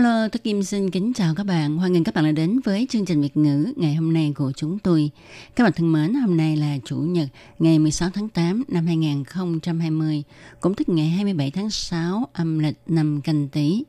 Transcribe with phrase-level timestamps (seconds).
[0.00, 1.76] Hello, tôi Kim xin kính chào các bạn.
[1.76, 4.52] Hoan nghênh các bạn đã đến với chương trình Việt ngữ ngày hôm nay của
[4.56, 5.10] chúng tôi.
[5.56, 10.22] Các bạn thân mến, hôm nay là Chủ nhật ngày 16 tháng 8 năm 2020,
[10.60, 13.84] cũng tức ngày 27 tháng 6 âm lịch năm canh tí.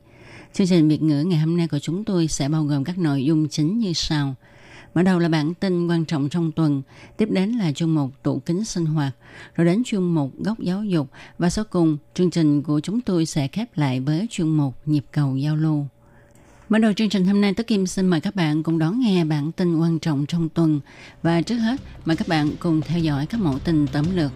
[0.52, 3.24] Chương trình Việt ngữ ngày hôm nay của chúng tôi sẽ bao gồm các nội
[3.24, 4.34] dung chính như sau.
[4.94, 6.82] Mở đầu là bản tin quan trọng trong tuần,
[7.16, 9.16] tiếp đến là chuyên mục tủ kính sinh hoạt,
[9.54, 13.26] rồi đến chuyên mục góc giáo dục và sau cùng chương trình của chúng tôi
[13.26, 15.86] sẽ khép lại với chuyên mục nhịp cầu giao lưu.
[16.72, 19.24] Mở đầu chương trình hôm nay, Tất Kim xin mời các bạn cùng đón nghe
[19.24, 20.80] bản tin quan trọng trong tuần.
[21.22, 24.32] Và trước hết, mời các bạn cùng theo dõi các mẫu tin tóm lược.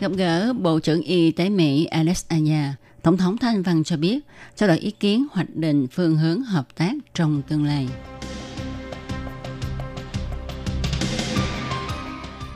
[0.00, 4.18] Gặp gỡ Bộ trưởng Y tế Mỹ Alex Aya, Tổng thống Thanh Văn cho biết
[4.56, 7.88] trao đổi ý kiến hoạch định phương hướng hợp tác trong tương lai.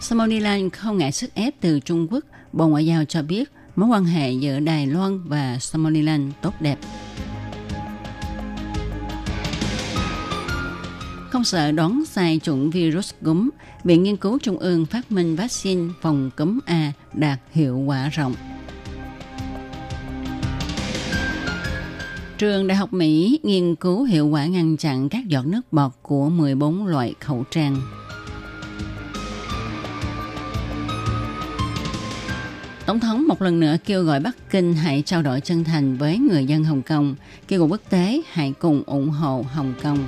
[0.00, 3.50] Somaliland không ngại sức ép từ Trung Quốc, Bộ Ngoại giao cho biết
[3.81, 6.78] mối quan hệ giữa Đài Loan và Somaliland tốt đẹp.
[11.31, 13.51] Không sợ đón sai chủng virus cúm,
[13.84, 18.34] Viện Nghiên cứu Trung ương phát minh vaccine phòng cúm A đạt hiệu quả rộng.
[22.39, 26.28] Trường Đại học Mỹ nghiên cứu hiệu quả ngăn chặn các giọt nước bọt của
[26.28, 27.77] 14 loại khẩu trang.
[32.91, 36.19] Tổng thống một lần nữa kêu gọi Bắc Kinh hãy trao đổi chân thành với
[36.19, 37.14] người dân Hồng Kông,
[37.48, 40.06] kêu gọi quốc tế hãy cùng ủng hộ Hồng Kông.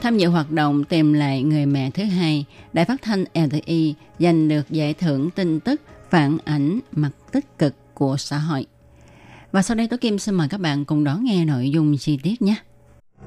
[0.00, 4.48] Tham dự hoạt động tìm lại người mẹ thứ hai, Đài phát thanh LTI giành
[4.48, 8.66] được giải thưởng tin tức phản ảnh mặt tích cực của xã hội.
[9.52, 12.18] Và sau đây Tố Kim xin mời các bạn cùng đón nghe nội dung chi
[12.22, 12.54] tiết nhé.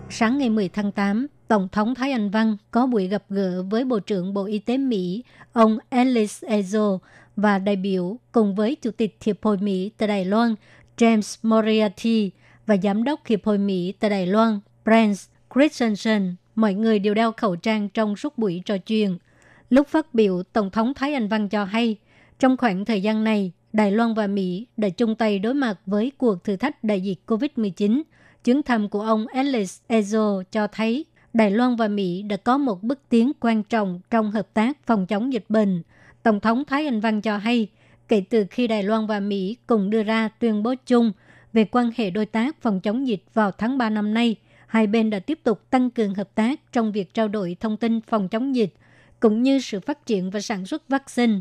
[0.09, 3.83] Sáng ngày 10 tháng 8, Tổng thống Thái Anh Văn có buổi gặp gỡ với
[3.85, 5.23] Bộ trưởng Bộ Y tế Mỹ,
[5.53, 6.97] ông Alice Ezo
[7.35, 10.56] và đại biểu cùng với Chủ tịch Hiệp hội Mỹ tại Đài Loan,
[10.97, 12.31] James Moriarty
[12.66, 15.17] và Giám đốc Hiệp hội Mỹ tại Đài Loan, Brent
[15.56, 16.35] Christensen.
[16.56, 19.17] Mọi người đều đeo khẩu trang trong suốt buổi trò chuyện.
[19.69, 21.97] Lúc phát biểu, Tổng thống Thái Anh Văn cho hay,
[22.39, 26.12] trong khoảng thời gian này, Đài Loan và Mỹ đã chung tay đối mặt với
[26.17, 28.01] cuộc thử thách đại dịch COVID-19.
[28.44, 32.84] Chuyến thăm của ông Alice Ezo cho thấy Đài Loan và Mỹ đã có một
[32.84, 35.81] bước tiến quan trọng trong hợp tác phòng chống dịch bệnh.
[36.23, 37.68] Tổng thống Thái Anh Văn cho hay,
[38.07, 41.12] kể từ khi Đài Loan và Mỹ cùng đưa ra tuyên bố chung
[41.53, 44.35] về quan hệ đối tác phòng chống dịch vào tháng 3 năm nay,
[44.68, 48.01] hai bên đã tiếp tục tăng cường hợp tác trong việc trao đổi thông tin
[48.01, 48.74] phòng chống dịch,
[49.19, 51.40] cũng như sự phát triển và sản xuất vaccine.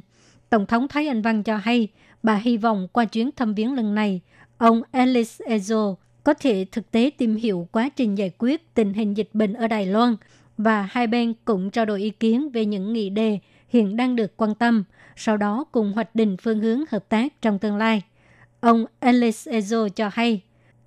[0.50, 1.88] Tổng thống Thái Anh Văn cho hay,
[2.22, 4.20] bà hy vọng qua chuyến thăm viếng lần này,
[4.58, 9.16] ông Alice Ezo có thể thực tế tìm hiểu quá trình giải quyết tình hình
[9.16, 10.16] dịch bệnh ở Đài Loan
[10.58, 14.36] và hai bên cũng trao đổi ý kiến về những nghị đề hiện đang được
[14.36, 14.84] quan tâm,
[15.16, 18.02] sau đó cùng hoạch định phương hướng hợp tác trong tương lai.
[18.60, 20.40] Ông Alex Ezo cho hay,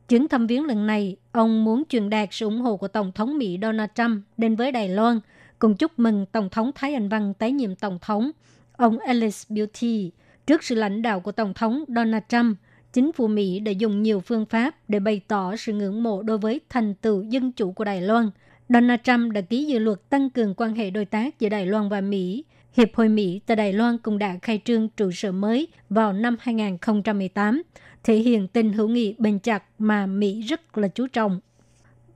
[0.09, 3.37] chuyến thăm viếng lần này, ông muốn truyền đạt sự ủng hộ của Tổng thống
[3.37, 5.19] Mỹ Donald Trump đến với Đài Loan,
[5.59, 8.31] cùng chúc mừng Tổng thống Thái Anh Văn tái nhiệm Tổng thống.
[8.71, 10.11] Ông Alice Beauty,
[10.47, 12.57] trước sự lãnh đạo của Tổng thống Donald Trump,
[12.93, 16.37] chính phủ Mỹ đã dùng nhiều phương pháp để bày tỏ sự ngưỡng mộ đối
[16.37, 18.29] với thành tựu dân chủ của Đài Loan.
[18.69, 21.89] Donald Trump đã ký dự luật tăng cường quan hệ đối tác giữa Đài Loan
[21.89, 22.43] và Mỹ.
[22.73, 26.35] Hiệp hội Mỹ tại Đài Loan cũng đã khai trương trụ sở mới vào năm
[26.39, 27.61] 2018,
[28.03, 31.39] thể hiện tình hữu nghị bền chặt mà Mỹ rất là chú trọng.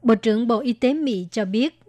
[0.04, 1.80] Bộ trưởng Bộ Y tế Mỹ cho biết,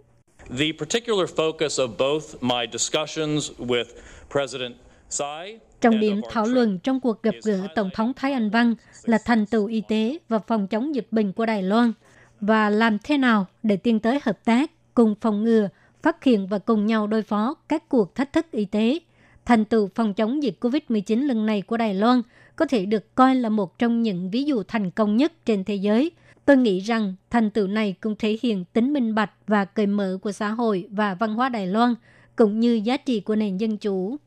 [0.49, 3.85] The particular focus of both my discussions with
[4.31, 4.75] President
[5.09, 9.17] Tsai Trọng điểm thảo luận trong cuộc gặp gỡ Tổng thống Thái Anh Văn là
[9.25, 11.93] thành tựu y tế và phòng chống dịch bệnh của Đài Loan
[12.41, 15.69] và làm thế nào để tiến tới hợp tác cùng phòng ngừa,
[16.01, 18.99] phát hiện và cùng nhau đối phó các cuộc thách thức y tế.
[19.45, 22.21] Thành tựu phòng chống dịch COVID-19 lần này của Đài Loan
[22.55, 25.75] có thể được coi là một trong những ví dụ thành công nhất trên thế
[25.75, 26.11] giới.
[26.45, 30.17] Tôi nghĩ rằng thành tựu này cũng thể hiện tính minh bạch và cởi mở
[30.21, 31.95] của xã hội và văn hóa Đài Loan,
[32.35, 34.17] cũng như giá trị của nền dân chủ.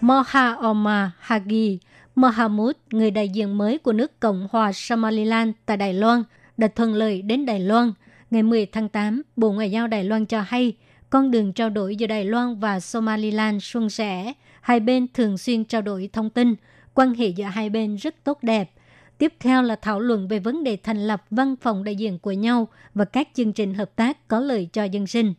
[0.00, 1.78] Moha Omar Hagi
[2.14, 6.22] Mohamud, người đại diện mới của nước Cộng hòa Somaliland tại Đài Loan,
[6.56, 7.92] đã thuận lợi đến Đài Loan.
[8.30, 10.76] Ngày 10 tháng 8, Bộ Ngoại giao Đài Loan cho hay
[11.10, 14.32] con đường trao đổi giữa Đài Loan và Somaliland suôn sẻ.
[14.60, 16.54] Hai bên thường xuyên trao đổi thông tin,
[16.94, 18.70] quan hệ giữa hai bên rất tốt đẹp.
[19.18, 22.32] Tiếp theo là thảo luận về vấn đề thành lập văn phòng đại diện của
[22.32, 25.34] nhau và các chương trình hợp tác có lợi cho dân sinh.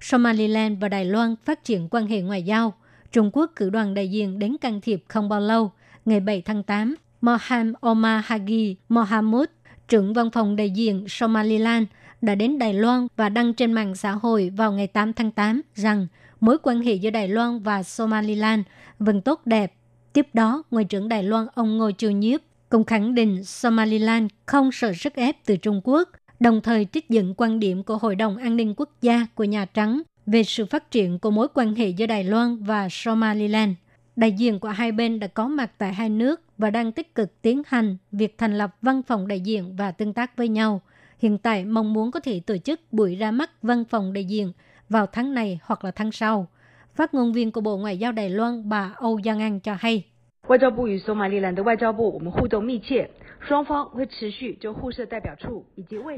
[0.00, 2.74] Somaliland và Đài Loan phát triển quan hệ ngoại giao.
[3.12, 5.72] Trung Quốc cử đoàn đại diện đến can thiệp không bao lâu.
[6.04, 9.48] Ngày 7 tháng 8, Moham Omar Hagi Mohamud,
[9.88, 11.86] trưởng văn phòng đại diện Somaliland,
[12.20, 15.60] đã đến Đài Loan và đăng trên mạng xã hội vào ngày 8 tháng 8
[15.74, 16.06] rằng
[16.40, 18.62] mối quan hệ giữa Đài Loan và Somaliland
[18.98, 19.74] vẫn tốt đẹp.
[20.12, 24.72] Tiếp đó, Ngoại trưởng Đài Loan ông Ngô Chiêu Nhiếp cũng khẳng định Somaliland không
[24.72, 26.08] sợ sức ép từ Trung Quốc,
[26.40, 29.64] đồng thời trích dẫn quan điểm của Hội đồng An ninh Quốc gia của Nhà
[29.64, 33.72] Trắng về sự phát triển của mối quan hệ giữa Đài Loan và Somaliland.
[34.16, 37.42] Đại diện của hai bên đã có mặt tại hai nước và đang tích cực
[37.42, 40.80] tiến hành việc thành lập văn phòng đại diện và tương tác với nhau.
[41.18, 44.52] Hiện tại, mong muốn có thể tổ chức buổi ra mắt văn phòng đại diện
[44.88, 46.46] vào tháng này hoặc là tháng sau.
[46.94, 50.04] Phát ngôn viên của Bộ Ngoại giao Đài Loan bà Âu Giang An cho hay.
[50.48, 50.58] Ngoại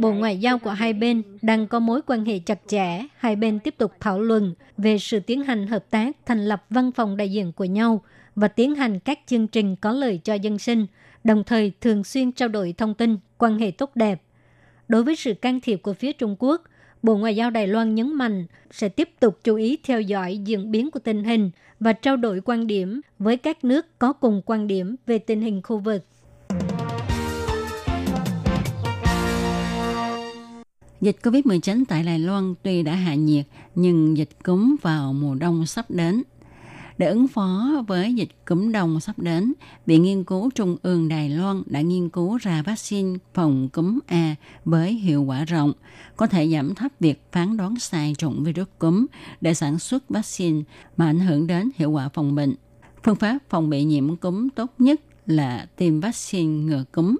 [0.01, 3.07] Bộ Ngoại giao của hai bên đang có mối quan hệ chặt chẽ.
[3.17, 6.93] Hai bên tiếp tục thảo luận về sự tiến hành hợp tác, thành lập văn
[6.93, 8.03] phòng đại diện của nhau
[8.37, 10.87] và tiến hành các chương trình có lợi cho dân sinh,
[11.25, 14.23] đồng thời thường xuyên trao đổi thông tin, quan hệ tốt đẹp.
[14.89, 16.63] Đối với sự can thiệp của phía Trung Quốc,
[17.03, 20.71] Bộ Ngoại giao Đài Loan nhấn mạnh sẽ tiếp tục chú ý theo dõi diễn
[20.71, 21.51] biến của tình hình
[21.81, 25.63] và trao đổi quan điểm với các nước có cùng quan điểm về tình hình
[25.63, 26.05] khu vực.
[31.00, 35.67] Dịch COVID-19 tại Đài Loan tuy đã hạ nhiệt, nhưng dịch cúm vào mùa đông
[35.67, 36.23] sắp đến
[37.00, 39.52] để ứng phó với dịch cúm đông sắp đến,
[39.87, 44.35] Viện Nghiên cứu Trung ương Đài Loan đã nghiên cứu ra vaccine phòng cúm A
[44.64, 45.73] với hiệu quả rộng,
[46.17, 49.06] có thể giảm thấp việc phán đoán sai chủng virus cúm
[49.41, 50.62] để sản xuất vaccine
[50.97, 52.55] mà ảnh hưởng đến hiệu quả phòng bệnh.
[53.05, 57.17] Phương pháp phòng bị nhiễm cúm tốt nhất là tiêm vaccine ngừa cúm.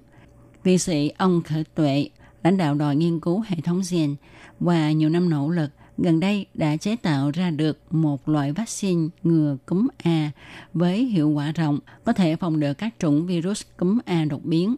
[0.65, 2.09] vị sĩ ông Khởi Tuệ,
[2.43, 4.17] lãnh đạo đòi nghiên cứu hệ thống gen,
[4.61, 9.09] và nhiều năm nỗ lực, gần đây đã chế tạo ra được một loại vaccine
[9.23, 10.31] ngừa cúm A
[10.75, 14.77] với hiệu quả rộng, có thể phòng được các chủng virus cúm A đột biến.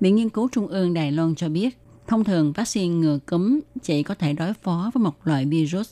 [0.00, 4.02] Viện Nghiên cứu Trung ương Đài Loan cho biết, thông thường vaccine ngừa cúm chỉ
[4.02, 5.90] có thể đối phó với một loại virus,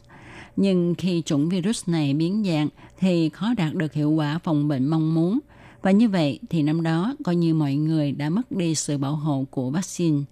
[0.56, 2.68] nhưng khi chủng virus này biến dạng
[2.98, 5.38] thì khó đạt được hiệu quả phòng bệnh mong muốn.
[5.82, 9.16] Và như vậy thì năm đó coi như mọi người đã mất đi sự bảo
[9.16, 10.22] hộ của vaccine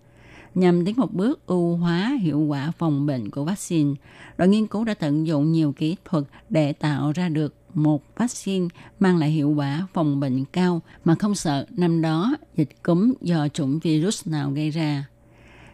[0.55, 3.95] nhằm tiến một bước ưu hóa hiệu quả phòng bệnh của vaccine.
[4.39, 8.69] Đội nghiên cứu đã tận dụng nhiều kỹ thuật để tạo ra được một vaccine
[9.01, 13.49] mang lại hiệu quả phòng bệnh cao mà không sợ năm đó dịch cúm do
[13.49, 15.05] chủng virus nào gây ra.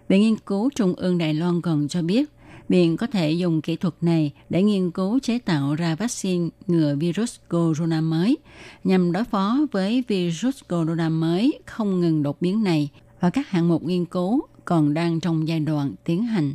[0.09, 2.31] Viện nghiên cứu Trung ương Đài Loan còn cho biết,
[2.69, 6.97] Viện có thể dùng kỹ thuật này để nghiên cứu chế tạo ra vaccine ngừa
[6.97, 8.37] virus corona mới
[8.85, 12.89] nhằm đối phó với virus corona mới không ngừng đột biến này
[13.21, 16.53] và các hạng mục nghiên cứu còn đang trong giai đoạn tiến hành.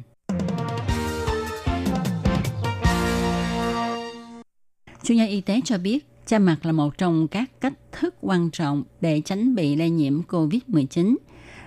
[5.04, 8.50] Chuyên gia y tế cho biết, cha mặt là một trong các cách thức quan
[8.52, 11.16] trọng để tránh bị lây nhiễm COVID-19,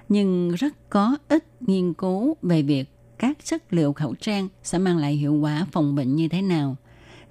[0.09, 2.85] nhưng rất có ít nghiên cứu về việc
[3.19, 6.77] các chất liệu khẩu trang sẽ mang lại hiệu quả phòng bệnh như thế nào.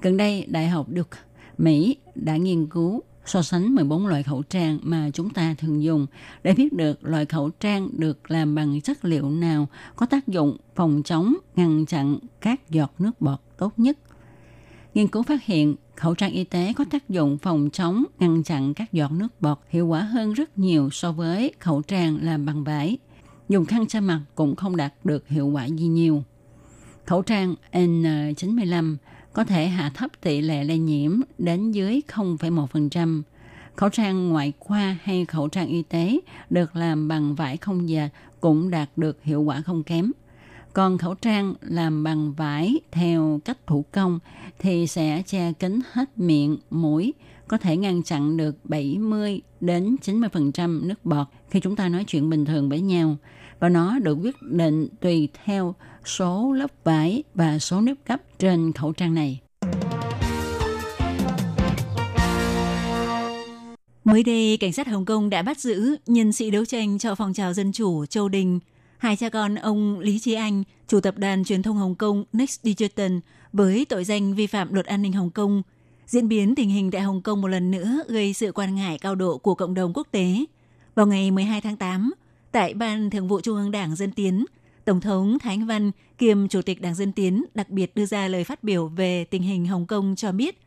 [0.01, 1.19] Gần đây, Đại học Duke,
[1.57, 6.07] Mỹ đã nghiên cứu so sánh 14 loại khẩu trang mà chúng ta thường dùng
[6.43, 10.57] để biết được loại khẩu trang được làm bằng chất liệu nào có tác dụng
[10.75, 13.97] phòng chống, ngăn chặn các giọt nước bọt tốt nhất.
[14.93, 18.73] Nghiên cứu phát hiện khẩu trang y tế có tác dụng phòng chống, ngăn chặn
[18.73, 22.63] các giọt nước bọt hiệu quả hơn rất nhiều so với khẩu trang làm bằng
[22.63, 22.97] vải.
[23.49, 26.23] Dùng khăn che mặt cũng không đạt được hiệu quả gì nhiều.
[27.05, 28.95] Khẩu trang N95
[29.35, 33.21] có thể hạ thấp tỷ lệ lây nhiễm đến dưới 0,1%.
[33.75, 38.09] Khẩu trang ngoại khoa hay khẩu trang y tế được làm bằng vải không dệt
[38.41, 40.11] cũng đạt được hiệu quả không kém.
[40.73, 44.19] Còn khẩu trang làm bằng vải theo cách thủ công
[44.59, 47.13] thì sẽ che kín hết miệng, mũi,
[47.47, 52.29] có thể ngăn chặn được 70 đến 90% nước bọt khi chúng ta nói chuyện
[52.29, 53.17] bình thường với nhau.
[53.59, 58.73] Và nó được quyết định tùy theo số lớp vải và số nếp gấp trên
[58.73, 59.41] khẩu trang này.
[64.03, 67.33] Mới đây, cảnh sát Hồng Kông đã bắt giữ nhân sĩ đấu tranh cho phong
[67.33, 68.59] trào dân chủ Châu Đình.
[68.97, 72.63] Hai cha con ông Lý Trí Anh, chủ tập đoàn truyền thông Hồng Kông Next
[72.63, 73.11] Digital
[73.53, 75.61] với tội danh vi phạm luật an ninh Hồng Kông.
[76.07, 79.15] Diễn biến tình hình tại Hồng Kông một lần nữa gây sự quan ngại cao
[79.15, 80.45] độ của cộng đồng quốc tế.
[80.95, 82.13] Vào ngày 12 tháng 8,
[82.55, 84.45] tại Ban Thường vụ Trung ương Đảng Dân Tiến,
[84.85, 88.27] Tổng thống Thái Anh Văn kiêm Chủ tịch Đảng Dân Tiến đặc biệt đưa ra
[88.27, 90.59] lời phát biểu về tình hình Hồng Kông cho biết,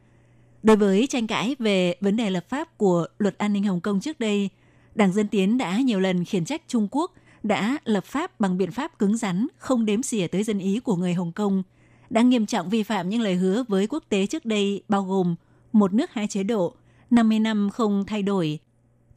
[0.63, 4.01] đối với tranh cãi về vấn đề lập pháp của luật an ninh Hồng Kông
[4.01, 4.49] trước đây,
[4.95, 8.71] Đảng Dân Tiến đã nhiều lần khiển trách Trung Quốc đã lập pháp bằng biện
[8.71, 11.63] pháp cứng rắn, không đếm xỉa tới dân ý của người Hồng Kông,
[12.11, 15.35] đã nghiêm trọng vi phạm những lời hứa với quốc tế trước đây bao gồm
[15.73, 16.75] một nước hai chế độ,
[17.11, 18.59] 50 năm không thay đổi,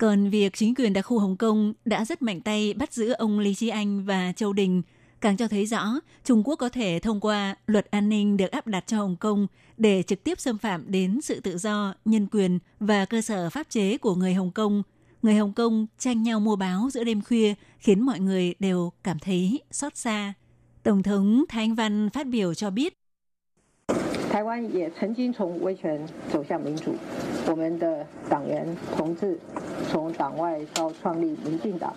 [0.01, 3.39] còn việc chính quyền đặc khu Hồng Kông đã rất mạnh tay bắt giữ ông
[3.39, 4.81] Lý Chi Anh và Châu Đình,
[5.21, 5.85] càng cho thấy rõ
[6.23, 9.47] Trung Quốc có thể thông qua luật an ninh được áp đặt cho Hồng Kông
[9.77, 13.69] để trực tiếp xâm phạm đến sự tự do, nhân quyền và cơ sở pháp
[13.69, 14.83] chế của người Hồng Kông.
[15.21, 19.19] Người Hồng Kông tranh nhau mua báo giữa đêm khuya khiến mọi người đều cảm
[19.19, 20.33] thấy xót xa.
[20.83, 22.93] Tổng thống Thái Anh Văn phát biểu cho biết
[24.30, 26.94] 台湾也曾经从威权走向民主，
[27.46, 28.66] 我们的党员
[28.96, 29.38] 同志
[29.90, 31.94] 从党外到创立民进党，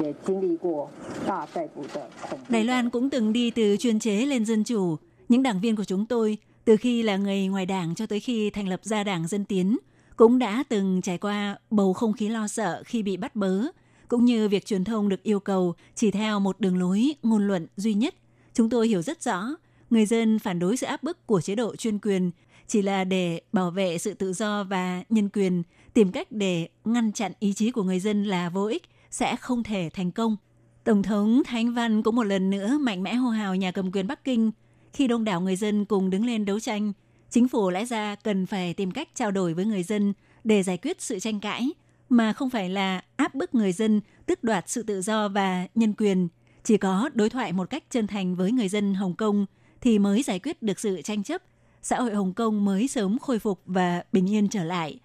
[0.00, 0.90] 也经历过
[1.26, 2.52] 大逮捕的恐怖。
[2.52, 4.96] Đài Loan cũng từng đi từ chuyên chế lên dân chủ.
[5.28, 8.50] Những đảng viên của chúng tôi, từ khi là người ngoài đảng cho tới khi
[8.50, 9.78] thành lập ra đảng Dân Tiến,
[10.16, 13.62] cũng đã từng trải qua bầu không khí lo sợ khi bị bắt bớ,
[14.08, 17.66] cũng như việc truyền thông được yêu cầu chỉ theo một đường lối ngôn luận
[17.76, 18.14] duy nhất.
[18.54, 19.56] Chúng tôi hiểu rất rõ,
[19.89, 22.31] người dân phản đối sự áp bức của chế độ chuyên quyền
[22.67, 25.63] chỉ là để bảo vệ sự tự do và nhân quyền,
[25.93, 29.63] tìm cách để ngăn chặn ý chí của người dân là vô ích, sẽ không
[29.63, 30.37] thể thành công.
[30.83, 34.07] Tổng thống Thánh Văn cũng một lần nữa mạnh mẽ hô hào nhà cầm quyền
[34.07, 34.51] Bắc Kinh
[34.93, 36.93] khi đông đảo người dân cùng đứng lên đấu tranh.
[37.29, 40.13] Chính phủ lẽ ra cần phải tìm cách trao đổi với người dân
[40.43, 41.69] để giải quyết sự tranh cãi,
[42.09, 45.93] mà không phải là áp bức người dân tước đoạt sự tự do và nhân
[45.97, 46.27] quyền.
[46.63, 49.45] Chỉ có đối thoại một cách chân thành với người dân Hồng Kông
[49.85, 51.41] thì mới giải quyết được sự tranh chấp,
[51.81, 54.99] xã hội Hồng Kông mới sớm khôi phục và bình yên trở lại.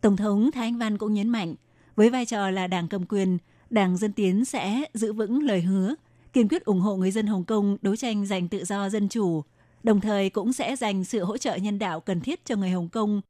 [0.00, 1.54] Tổng thống Thái Anh Văn cũng nhấn mạnh,
[1.96, 3.38] với vai trò là đảng cầm quyền,
[3.70, 5.94] Đảng Dân Tiến sẽ giữ vững lời hứa,
[6.32, 9.42] kiên quyết ủng hộ người dân Hồng Kông đấu tranh giành tự do dân chủ,
[9.82, 12.88] đồng thời cũng sẽ dành sự hỗ trợ nhân đạo cần thiết cho người Hồng
[12.88, 13.20] Kông.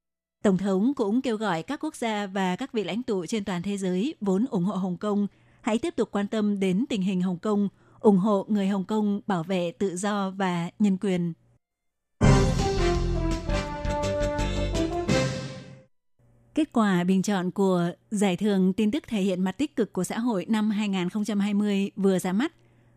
[0.43, 3.63] Tổng thống cũng kêu gọi các quốc gia và các vị lãnh tụ trên toàn
[3.63, 5.27] thế giới vốn ủng hộ Hồng Kông
[5.61, 7.69] hãy tiếp tục quan tâm đến tình hình Hồng Kông,
[8.05, 11.33] ủng hộ người Hồng Kông bảo vệ tự do và nhân quyền.
[16.55, 20.05] Kết quả bình chọn của Giải thưởng tin tức thể hiện mặt tích cực của
[20.05, 22.53] xã hội năm 2020 vừa ra mắt.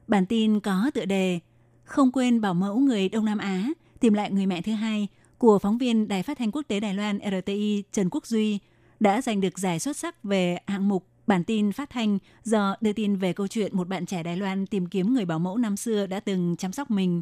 [0.08, 1.40] Bản tin có tựa đề
[1.84, 5.60] Không quên bảo mẫu người Đông Nam Á, tìm lại người mẹ thứ hai của
[5.60, 8.60] phóng viên Đài phát thanh quốc tế Đài Loan RTI Trần Quốc Duy
[9.00, 12.94] đã giành được giải xuất sắc về hạng mục bản tin phát thanh giờ đưa
[12.94, 15.78] tin về câu chuyện một bạn trẻ Đài Loan tìm kiếm người bảo mẫu năm
[15.78, 17.22] xưa đã từng chăm sóc mình.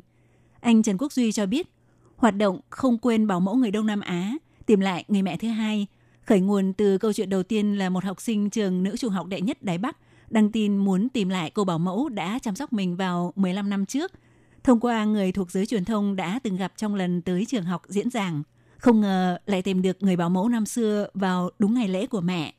[0.59, 1.67] Anh Trần Quốc Duy cho biết,
[2.15, 4.33] hoạt động không quên bảo mẫu người Đông Nam Á,
[4.65, 5.87] tìm lại người mẹ thứ hai,
[6.21, 9.27] khởi nguồn từ câu chuyện đầu tiên là một học sinh trường nữ trung học
[9.27, 9.97] đệ nhất Đài Bắc
[10.29, 13.85] đăng tin muốn tìm lại cô bảo mẫu đã chăm sóc mình vào 15 năm
[13.85, 14.11] trước.
[14.63, 17.81] Thông qua người thuộc giới truyền thông đã từng gặp trong lần tới trường học
[17.87, 18.43] diễn giảng,
[18.77, 22.21] không ngờ lại tìm được người bảo mẫu năm xưa vào đúng ngày lễ của
[22.21, 22.53] mẹ.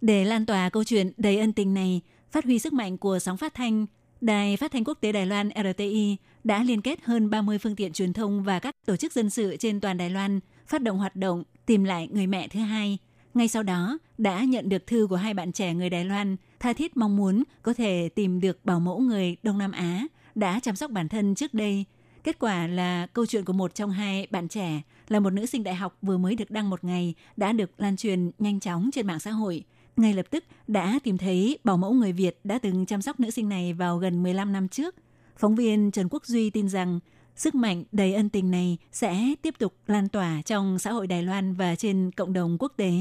[0.00, 2.00] Để lan tỏa câu chuyện đầy ân tình này,
[2.30, 3.86] phát huy sức mạnh của sóng phát thanh,
[4.20, 7.92] Đài Phát thanh Quốc tế Đài Loan RTI đã liên kết hơn 30 phương tiện
[7.92, 11.16] truyền thông và các tổ chức dân sự trên toàn Đài Loan phát động hoạt
[11.16, 12.98] động tìm lại người mẹ thứ hai.
[13.34, 16.72] Ngay sau đó, đã nhận được thư của hai bạn trẻ người Đài Loan tha
[16.72, 20.76] thiết mong muốn có thể tìm được bảo mẫu người Đông Nam Á đã chăm
[20.76, 21.84] sóc bản thân trước đây.
[22.24, 25.64] Kết quả là câu chuyện của một trong hai bạn trẻ là một nữ sinh
[25.64, 29.06] đại học vừa mới được đăng một ngày đã được lan truyền nhanh chóng trên
[29.06, 29.64] mạng xã hội.
[29.98, 33.30] Ngay lập tức đã tìm thấy bảo mẫu người Việt đã từng chăm sóc nữ
[33.30, 34.94] sinh này vào gần 15 năm trước.
[35.36, 37.00] Phóng viên Trần Quốc Duy tin rằng
[37.36, 41.22] sức mạnh đầy ân tình này sẽ tiếp tục lan tỏa trong xã hội Đài
[41.22, 42.92] Loan và trên cộng đồng quốc tế.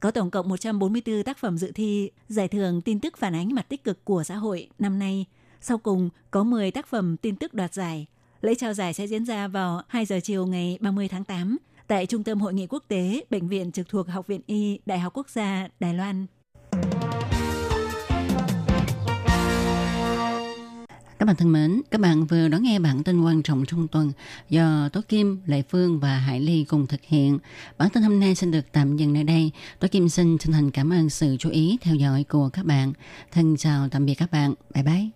[0.00, 3.68] Có tổng cộng 144 tác phẩm dự thi giải thưởng tin tức phản ánh mặt
[3.68, 5.24] tích cực của xã hội năm nay.
[5.60, 8.06] Sau cùng, có 10 tác phẩm tin tức đoạt giải.
[8.40, 11.56] Lễ trao giải sẽ diễn ra vào 2 giờ chiều ngày 30 tháng 8
[11.86, 14.98] tại Trung tâm Hội nghị quốc tế, Bệnh viện trực thuộc Học viện Y, Đại
[14.98, 16.26] học Quốc gia Đài Loan.
[21.18, 24.12] Các bạn thân mến, các bạn vừa đón nghe bản tin quan trọng trong tuần
[24.48, 27.38] do Tố Kim, Lệ Phương và Hải Ly cùng thực hiện.
[27.78, 29.50] Bản tin hôm nay xin được tạm dừng nơi đây.
[29.80, 32.92] Tố Kim xin chân thành cảm ơn sự chú ý theo dõi của các bạn.
[33.32, 34.54] Thân chào tạm biệt các bạn.
[34.74, 35.08] Bye bye.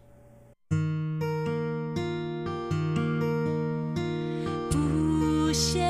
[5.52, 5.89] Thank.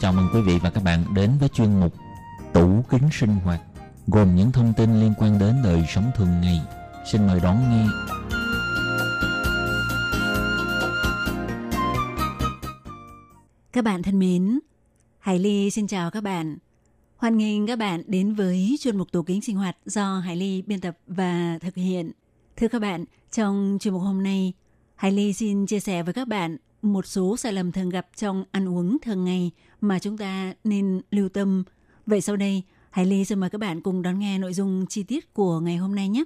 [0.00, 1.92] Chào mừng quý vị và các bạn đến với chuyên mục
[2.52, 3.60] Tủ kính sinh hoạt
[4.06, 6.60] gồm những thông tin liên quan đến đời sống thường ngày.
[7.12, 7.86] Xin mời đón nghe.
[13.72, 14.58] Các bạn thân mến,
[15.18, 16.58] Hải Ly xin chào các bạn.
[17.22, 20.62] Hoan nghênh các bạn đến với chuyên mục tủ kính sinh hoạt do Hải Ly
[20.62, 22.12] biên tập và thực hiện.
[22.56, 24.52] Thưa các bạn, trong chuyên mục hôm nay,
[24.94, 28.44] Hải Ly xin chia sẻ với các bạn một số sai lầm thường gặp trong
[28.50, 29.50] ăn uống thường ngày
[29.80, 31.64] mà chúng ta nên lưu tâm.
[32.06, 35.02] Vậy sau đây, Hải Ly xin mời các bạn cùng đón nghe nội dung chi
[35.02, 36.24] tiết của ngày hôm nay nhé.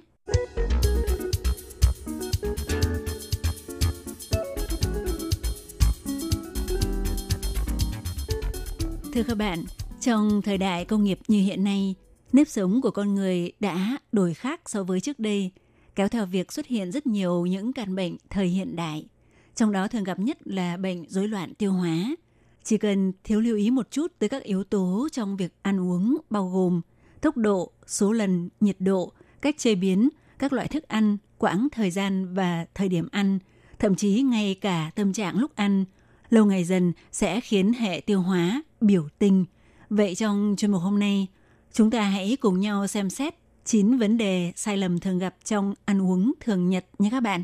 [9.13, 9.63] Thưa các bạn,
[10.07, 11.95] trong thời đại công nghiệp như hiện nay,
[12.33, 15.51] nếp sống của con người đã đổi khác so với trước đây,
[15.95, 19.07] kéo theo việc xuất hiện rất nhiều những căn bệnh thời hiện đại.
[19.55, 22.15] Trong đó thường gặp nhất là bệnh rối loạn tiêu hóa.
[22.63, 26.17] Chỉ cần thiếu lưu ý một chút tới các yếu tố trong việc ăn uống
[26.29, 26.81] bao gồm
[27.21, 29.11] tốc độ, số lần, nhiệt độ,
[29.41, 30.09] cách chế biến,
[30.39, 33.39] các loại thức ăn, quãng thời gian và thời điểm ăn,
[33.79, 35.85] thậm chí ngay cả tâm trạng lúc ăn,
[36.29, 39.45] lâu ngày dần sẽ khiến hệ tiêu hóa biểu tình.
[39.89, 41.27] Vậy trong chuyên mục hôm nay,
[41.73, 45.73] chúng ta hãy cùng nhau xem xét 9 vấn đề sai lầm thường gặp trong
[45.85, 47.43] ăn uống thường nhật nhé các bạn.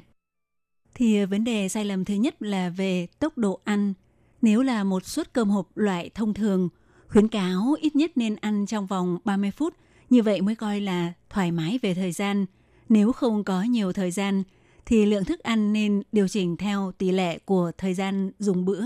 [0.94, 3.94] Thì ờ, vấn đề sai lầm thứ nhất là về tốc độ ăn.
[4.42, 6.70] Nếu là một suất cơm hộp loại thông thường,
[7.08, 9.74] khuyến cáo ít nhất nên ăn trong vòng 30 phút,
[10.10, 12.46] như vậy mới coi là thoải mái về thời gian.
[12.90, 14.44] Nếu không có nhiều thời gian,
[14.86, 18.84] thì lượng thức ăn nên điều chỉnh theo tỷ lệ của thời gian dùng bữa.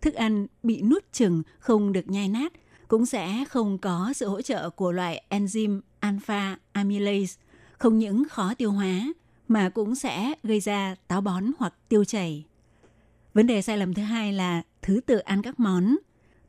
[0.00, 2.52] Thức ăn bị nuốt chừng không được nhai nát
[2.90, 7.40] cũng sẽ không có sự hỗ trợ của loại enzyme alpha amylase,
[7.78, 9.12] không những khó tiêu hóa
[9.48, 12.44] mà cũng sẽ gây ra táo bón hoặc tiêu chảy.
[13.34, 15.96] Vấn đề sai lầm thứ hai là thứ tự ăn các món.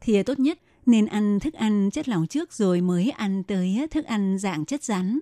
[0.01, 4.06] Thì tốt nhất nên ăn thức ăn chất lỏng trước rồi mới ăn tới thức
[4.06, 5.19] ăn dạng chất rắn.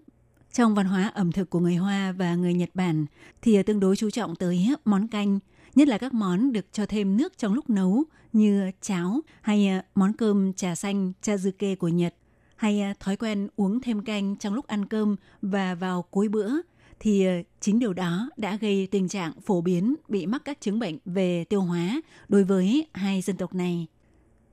[0.53, 3.05] Trong văn hóa ẩm thực của người Hoa và người Nhật Bản
[3.41, 5.39] thì tương đối chú trọng tới món canh,
[5.75, 8.03] nhất là các món được cho thêm nước trong lúc nấu
[8.34, 12.15] như cháo hay ờ, món cơm trà xanh chazuke của Nhật
[12.55, 16.51] hay ờ, thói quen uống thêm canh trong lúc ăn cơm và vào cuối bữa
[16.99, 20.79] thì ờ, chính điều đó đã gây tình trạng phổ biến bị mắc các chứng
[20.79, 23.88] bệnh về tiêu hóa đối với hai dân tộc này.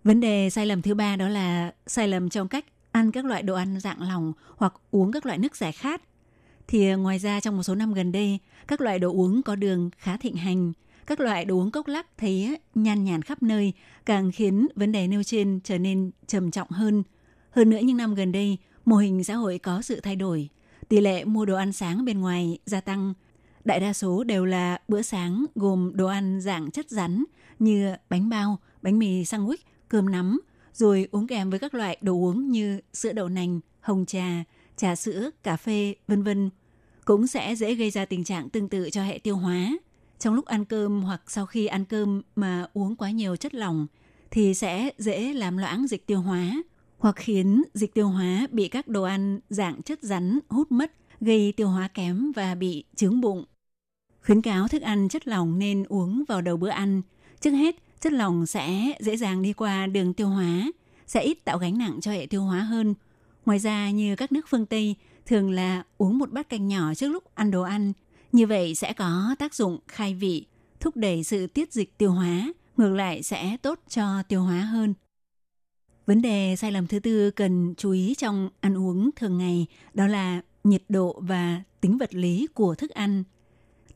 [0.05, 3.43] Vấn đề sai lầm thứ ba đó là sai lầm trong cách ăn các loại
[3.43, 6.03] đồ ăn dạng lỏng hoặc uống các loại nước giải khát.
[6.69, 9.91] Thì ngoài ra trong một số năm gần đây, các loại đồ uống có đường
[9.99, 10.73] khá thịnh hành.
[11.07, 13.73] Các loại đồ uống cốc lắc thấy nhan nhản khắp nơi,
[14.07, 17.03] càng khiến vấn đề nêu trên trở nên trầm trọng hơn.
[17.51, 20.49] Hơn nữa những năm gần đây, mô hình xã hội có sự thay đổi.
[20.89, 23.15] Tỷ lệ mua đồ ăn sáng bên ngoài gia tăng.
[23.65, 27.25] Đại đa số đều là bữa sáng gồm đồ ăn dạng chất rắn
[27.59, 29.57] như bánh bao, bánh mì sandwich,
[29.89, 30.41] cơm nắm,
[30.73, 34.45] rồi uống kèm với các loại đồ uống như sữa đậu nành, hồng trà,
[34.77, 36.51] trà sữa, cà phê, vân vân
[37.05, 39.77] cũng sẽ dễ gây ra tình trạng tương tự cho hệ tiêu hóa.
[40.19, 43.87] Trong lúc ăn cơm hoặc sau khi ăn cơm mà uống quá nhiều chất lỏng
[44.31, 46.63] thì sẽ dễ làm loãng dịch tiêu hóa
[46.99, 51.53] hoặc khiến dịch tiêu hóa bị các đồ ăn dạng chất rắn hút mất, gây
[51.57, 53.45] tiêu hóa kém và bị trướng bụng.
[54.23, 57.03] Khuyến cáo thức ăn chất lỏng nên uống vào đầu bữa ăn.
[57.41, 60.71] Trước hết, chất lỏng sẽ dễ dàng đi qua đường tiêu hóa,
[61.07, 62.95] sẽ ít tạo gánh nặng cho hệ tiêu hóa hơn.
[63.47, 64.95] Ngoài ra như các nước phương Tây
[65.27, 67.93] thường là uống một bát canh nhỏ trước lúc ăn đồ ăn,
[68.37, 70.47] như vậy sẽ có tác dụng khai vị,
[70.81, 74.95] thúc đẩy sự tiết dịch tiêu hóa, ngược lại sẽ tốt cho tiêu hóa hơn.
[76.07, 80.07] Vấn đề sai lầm thứ tư cần chú ý trong ăn uống thường ngày đó
[80.07, 83.25] là nhiệt độ và tính vật lý của thức ăn.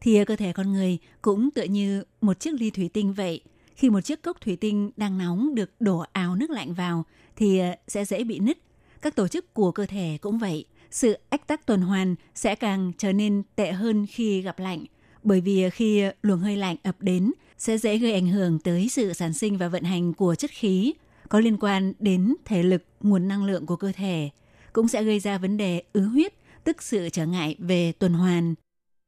[0.01, 3.41] Thì cơ thể con người cũng tựa như một chiếc ly thủy tinh vậy,
[3.77, 7.05] khi một chiếc cốc thủy tinh đang nóng được đổ áo nước lạnh vào
[7.37, 8.59] thì ờ, sẽ dễ bị nứt.
[9.03, 10.65] Các tổ chức của cơ thể cũng vậy.
[10.91, 14.85] Sự ách tắc tuần hoàn sẽ càng trở nên tệ hơn khi gặp lạnh,
[15.23, 19.13] bởi vì khi luồng hơi lạnh ập đến sẽ dễ gây ảnh hưởng tới sự
[19.13, 20.95] sản sinh và vận hành của chất khí
[21.29, 24.31] có liên quan đến thể lực, nguồn năng lượng của cơ thể,
[24.73, 28.55] cũng sẽ gây ra vấn đề ứ huyết, tức sự trở ngại về tuần hoàn.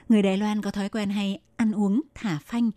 [0.09, 2.71] Người Đài Loan có thói quen hay ăn uống thả phanh,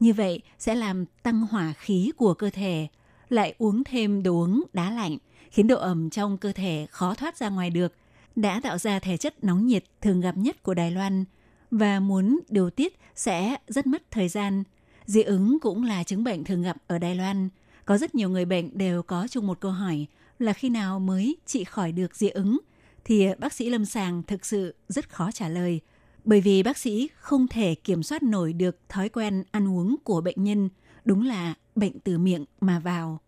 [0.00, 2.86] như vậy sẽ làm tăng hỏa khí của cơ thể,
[3.28, 5.18] lại uống thêm đồ uống đá lạnh,
[5.50, 7.94] khiến độ ẩm trong cơ thể khó thoát ra ngoài được,
[8.36, 11.24] đã tạo ra thể chất nóng nhiệt thường gặp nhất của Đài Loan
[11.70, 14.62] và muốn điều tiết sẽ rất mất thời gian.
[15.04, 17.48] Dị ứng cũng là chứng bệnh thường gặp ở Đài Loan.
[17.84, 20.06] có rất nhiều người bệnh đều có chung một câu hỏi
[20.38, 22.58] là khi nào mới trị khỏi được dị ứng
[23.04, 25.80] thì bác sĩ lâm sàng thực sự rất khó trả lời
[26.24, 30.20] bởi vì bác sĩ không thể kiểm soát nổi được thói quen ăn uống của
[30.20, 30.68] bệnh nhân,
[31.04, 33.20] đúng là bệnh từ miệng mà vào.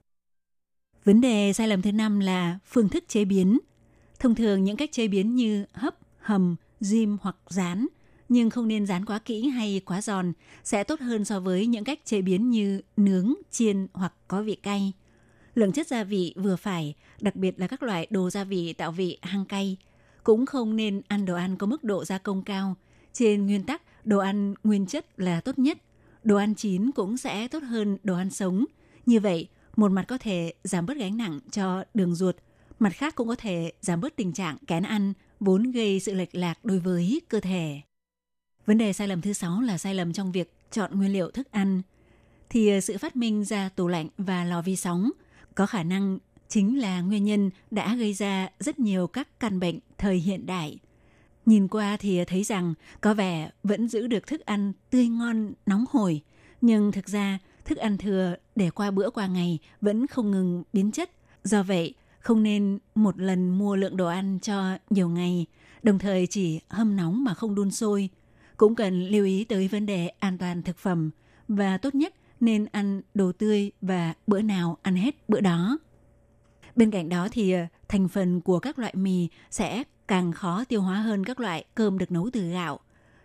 [1.05, 3.59] Vấn đề sai lầm thứ năm là phương thức chế biến.
[4.25, 7.87] Thông thường những cách chế biến như hấp, hầm, rim hoặc rán,
[8.29, 10.33] nhưng không nên rán quá kỹ hay quá giòn,
[10.65, 14.55] sẽ tốt hơn so với những cách chế biến như nướng, chiên hoặc có vị
[14.55, 14.93] cay.
[15.55, 18.93] Lượng chất gia vị vừa phải, đặc biệt là các loại đồ gia vị tạo
[18.93, 19.77] vị hăng cay.
[20.23, 22.75] Cũng không nên ăn đồ ăn có mức độ gia công cao.
[23.13, 25.79] Trên nguyên tắc, đồ ăn nguyên chất là tốt nhất.
[26.23, 28.65] Đồ ăn chín cũng sẽ tốt hơn đồ ăn sống.
[29.07, 32.37] Như vậy, một mặt có thể giảm bớt gánh nặng cho đường ruột,
[32.79, 36.35] mặt khác cũng có thể giảm bớt tình trạng kén ăn vốn gây sự lệch
[36.35, 37.81] lạc đối với cơ thể.
[38.67, 41.51] Vấn đề sai lầm thứ sáu là sai lầm trong việc chọn nguyên liệu thức
[41.51, 41.83] ăn.
[42.51, 45.11] Thì ờ, sự phát minh ra tủ lạnh và lò vi sóng
[45.55, 49.79] có khả năng chính là nguyên nhân đã gây ra rất nhiều các căn bệnh
[49.99, 50.79] thời hiện đại.
[51.47, 55.85] Nhìn qua thì thấy rằng có vẻ vẫn giữ được thức ăn tươi ngon, nóng
[55.91, 56.21] hổi,
[56.61, 60.91] nhưng thực ra thức ăn thừa để qua bữa qua ngày vẫn không ngừng biến
[60.93, 61.11] chất.
[61.45, 65.47] Do vậy, không nên một lần mua lượng đồ ăn cho nhiều ngày,
[65.83, 68.09] đồng thời chỉ hâm nóng mà không đun sôi.
[68.57, 71.11] Cũng cần lưu ý tới vấn đề an toàn thực phẩm
[71.49, 75.79] và tốt nhất nên ăn đồ tươi và bữa nào ăn hết bữa đó.
[76.77, 80.83] Bên cạnh đó thì ờ, thành phần của các loại mì sẽ càng khó tiêu
[80.83, 82.81] hóa hơn các loại cơm được nấu từ gạo.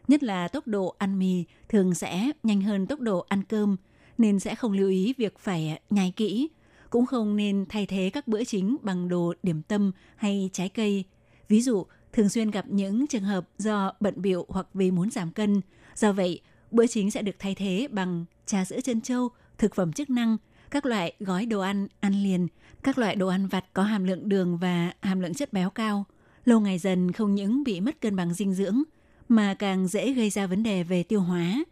[0.07, 3.77] Nhất là tốc độ ăn mì thường sẽ nhanh hơn tốc độ ăn cơm,
[4.17, 6.49] nên sẽ không lưu ý việc phải nhai kỹ.
[6.89, 11.03] Cũng không nên thay thế các bữa chính bằng đồ điểm tâm hay trái cây.
[11.47, 15.31] Ví dụ, thường xuyên gặp những trường hợp do bận biệu hoặc vì muốn giảm
[15.31, 15.61] cân.
[15.95, 19.93] Do vậy, bữa chính sẽ được thay thế bằng trà sữa chân trâu, thực phẩm
[19.93, 20.37] chức năng,
[20.71, 22.47] các loại gói đồ ăn, ăn liền,
[22.83, 26.05] các loại đồ ăn vặt có hàm lượng đường và hàm lượng chất béo cao.
[26.45, 28.83] Lâu ngày dần không những bị mất cân bằng dinh dưỡng,
[29.29, 31.63] mà càng dễ gây ra vấn đề về tiêu hóa.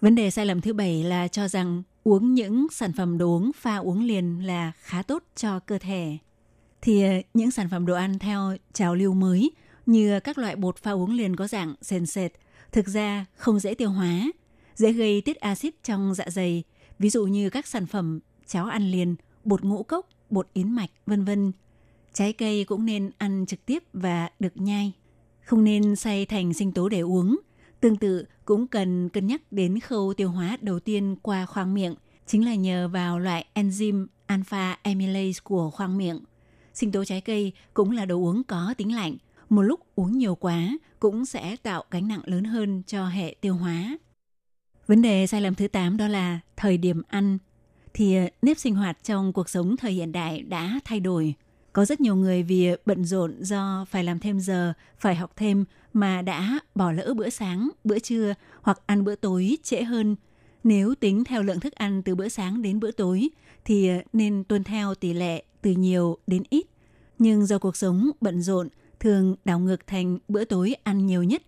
[0.00, 3.50] Vấn đề sai lầm thứ bảy là cho rằng uống những sản phẩm đồ uống
[3.52, 6.18] pha uống liền là khá tốt cho cơ thể.
[6.82, 9.50] Thì ờ, những sản phẩm đồ ăn theo trào lưu mới
[9.86, 12.32] như các loại bột pha uống liền có dạng sền sệt,
[12.72, 14.30] thực ra không dễ tiêu hóa,
[14.74, 16.64] dễ gây tiết axit trong dạ dày,
[16.98, 20.90] ví dụ như các sản phẩm cháo ăn liền, bột ngũ cốc, bột yến mạch,
[21.06, 21.52] vân vân.
[22.12, 24.92] Trái cây cũng nên ăn trực tiếp và được nhai,
[25.44, 27.38] không nên xay thành sinh tố để uống.
[27.80, 31.94] Tương tự cũng cần cân nhắc đến khâu tiêu hóa đầu tiên qua khoang miệng,
[32.26, 36.20] chính là nhờ vào loại enzyme alpha amylase của khoang miệng.
[36.74, 39.16] Sinh tố trái cây cũng là đồ uống có tính lạnh,
[39.48, 40.68] một lúc uống nhiều quá
[41.00, 43.98] cũng sẽ tạo gánh nặng lớn hơn cho hệ tiêu hóa.
[44.86, 47.38] Vấn đề sai lầm thứ 8 đó là thời điểm ăn.
[47.94, 51.34] Thì ờ, nếp sinh hoạt trong cuộc sống thời hiện đại đã thay đổi.
[51.72, 55.64] Có rất nhiều người vì bận rộn do phải làm thêm giờ, phải học thêm
[55.92, 60.16] mà đã bỏ lỡ bữa sáng, bữa trưa hoặc ăn bữa tối trễ hơn.
[60.64, 63.28] Nếu tính theo lượng thức ăn từ bữa sáng đến bữa tối
[63.64, 66.66] thì ờ, nên tuân theo tỷ lệ từ nhiều đến ít.
[67.18, 68.68] Nhưng do cuộc sống bận rộn,
[69.00, 71.42] thường đảo ngược thành bữa tối ăn nhiều nhất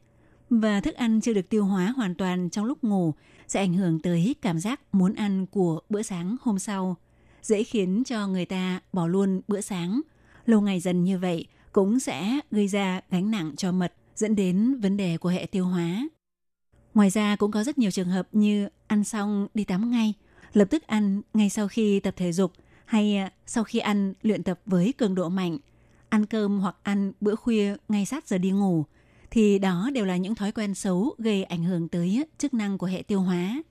[0.51, 3.15] và thức ăn chưa được tiêu hóa hoàn toàn trong lúc ngủ
[3.49, 6.97] sẽ ảnh hưởng tới cảm giác muốn ăn của bữa sáng hôm sau,
[7.43, 10.01] dễ khiến cho người ta bỏ luôn bữa sáng.
[10.47, 14.81] Lâu ngày dần như vậy cũng sẽ gây ra gánh nặng cho mật, dẫn đến
[14.81, 16.09] vấn đề của hệ tiêu hóa.
[16.95, 20.15] Ngoài ra cũng có rất nhiều trường hợp như ăn xong đi tắm ngay,
[20.53, 22.53] lập tức ăn ngay sau khi tập thể dục
[22.85, 25.59] hay à, sau khi ăn luyện tập với cường độ mạnh,
[26.09, 28.85] ăn cơm hoặc ăn bữa khuya ngay sát giờ đi ngủ–
[29.31, 32.87] thì đó đều là những thói quen xấu gây ảnh hưởng tới chức năng của
[32.87, 33.63] hệ tiêu hóa.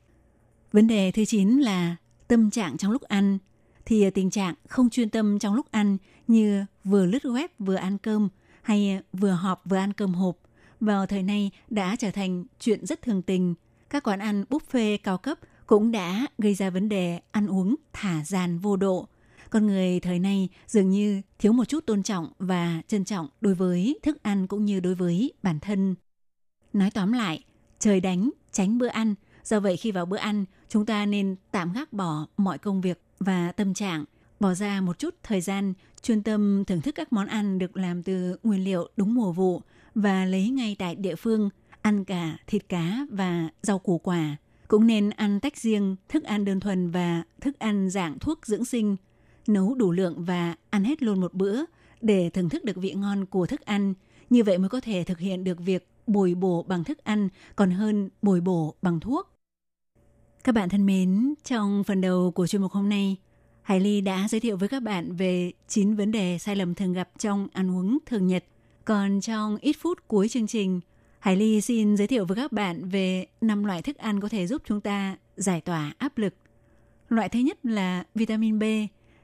[0.71, 1.95] Vấn đề thứ 9 là
[2.27, 3.37] tâm trạng trong lúc ăn.
[3.85, 7.75] Thì à, tình trạng không chuyên tâm trong lúc ăn như vừa lướt web vừa
[7.75, 8.29] ăn cơm
[8.69, 10.37] hay vừa họp vừa ăn cơm hộp
[10.79, 13.55] vào thời nay đã trở thành chuyện rất thường tình.
[13.89, 18.23] Các quán ăn buffet cao cấp cũng đã gây ra vấn đề ăn uống thả
[18.23, 19.07] dàn vô độ–
[19.49, 23.55] con người thời nay dường như thiếu một chút tôn trọng và trân trọng đối
[23.55, 25.95] với thức ăn cũng như đối với bản thân.
[26.73, 27.43] Nói tóm lại,
[27.79, 29.15] trời đánh, tránh bữa ăn.
[29.43, 33.01] Do vậy khi vào bữa ăn, chúng ta nên tạm gác bỏ mọi công việc
[33.19, 34.05] và tâm trạng,
[34.39, 38.03] bỏ ra một chút thời gian chuyên tâm thưởng thức các món ăn được làm
[38.03, 39.61] từ nguyên liệu đúng mùa vụ
[39.95, 41.49] và lấy ngay tại địa phương,
[41.81, 44.35] ăn cả thịt cá và rau củ quả.
[44.67, 48.65] Cũng nên ăn tách riêng thức ăn đơn thuần và thức ăn dạng thuốc dưỡng
[48.65, 48.95] sinh
[49.47, 51.61] nấu đủ lượng và ăn hết luôn một bữa
[52.01, 53.93] để thưởng thức được vị ngon của thức ăn.
[54.29, 57.71] Như vậy mới có thể thực hiện được việc bồi bổ bằng thức ăn còn
[57.71, 59.31] hơn bồi bổ bằng thuốc.
[60.43, 63.17] Các bạn thân mến, trong phần đầu của chuyên mục hôm nay,
[63.69, 66.93] Hải Ly đã giới thiệu với các bạn về 9 vấn đề sai lầm thường
[66.93, 68.43] gặp trong ăn uống thường nhật.
[68.85, 70.79] Còn trong ít phút cuối chương trình,
[71.19, 74.47] Hải Ly xin giới thiệu với các bạn về 5 loại thức ăn có thể
[74.47, 76.33] giúp chúng ta giải tỏa áp lực.
[77.09, 78.63] Loại thứ nhất là vitamin B.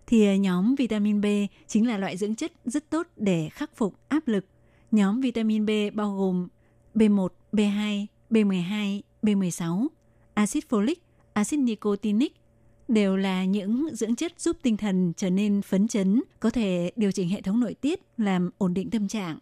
[0.07, 1.25] Thì nhóm vitamin B
[1.67, 4.45] chính là loại dưỡng chất rất tốt để khắc phục áp lực.
[4.91, 6.47] Nhóm vitamin B bao gồm
[6.95, 9.87] B1, B2, B12, B16,
[10.33, 10.95] axit folic,
[11.33, 12.35] axit nicotinic,
[12.87, 17.11] đều là những dưỡng chất giúp tinh thần trở nên phấn chấn, có thể điều
[17.11, 19.37] chỉnh hệ thống nội tiết, làm ổn định tâm trạng.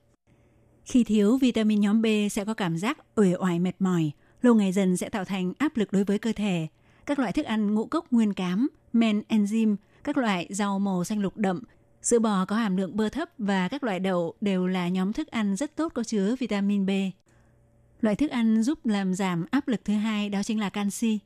[0.85, 4.71] Khi thiếu vitamin nhóm B sẽ có cảm giác uể oải mệt mỏi, lâu ngày
[4.71, 6.67] dần sẽ tạo thành áp lực đối với cơ thể.
[7.05, 11.19] Các loại thức ăn ngũ cốc nguyên cám, men enzyme, các loại rau màu xanh
[11.19, 11.63] lục đậm,
[12.01, 15.27] sữa bò có hàm lượng bơ thấp và các loại đậu đều là nhóm thức
[15.27, 16.89] ăn rất tốt có chứa vitamin B.
[18.01, 21.19] Loại thức ăn giúp làm giảm áp lực thứ hai đó chính là canxi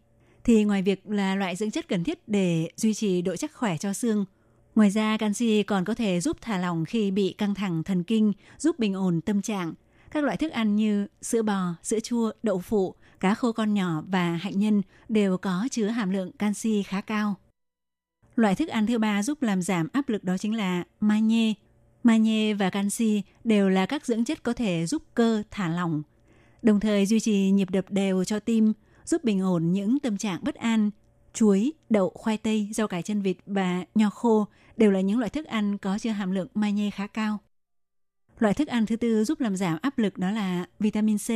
[0.48, 3.78] thì ngoài việc là loại dưỡng chất cần thiết để duy trì độ chắc khỏe
[3.78, 4.26] cho xương,
[4.76, 8.34] ngoài ra canxi còn có thể giúp thả lỏng khi bị căng thẳng thần kinh,
[8.58, 9.74] giúp bình ổn tâm trạng.
[10.12, 14.04] Các loại thức ăn như sữa bò, sữa chua, đậu phụ, cá khô con nhỏ
[14.08, 17.36] và hạnh nhân đều có chứa hàm lượng canxi khá cao.
[18.36, 21.54] Loại thức ăn thứ ba giúp làm giảm áp lực đó chính là magie.
[22.04, 26.04] Magie và canxi đều là các dưỡng chất có thể giúp cơ thả lỏng,
[26.62, 28.74] đồng thời duy trì nhịp đập đều cho tim,
[29.08, 30.92] giúp bình ổn những tâm trạng bất an.
[31.34, 35.30] Chuối, đậu, khoai tây, rau cải chân vịt và nho khô đều là những loại
[35.30, 37.38] thức ăn có chứa hàm lượng magie khá cao.
[38.40, 41.30] Loại thức ăn thứ tư giúp làm giảm áp lực đó là vitamin C.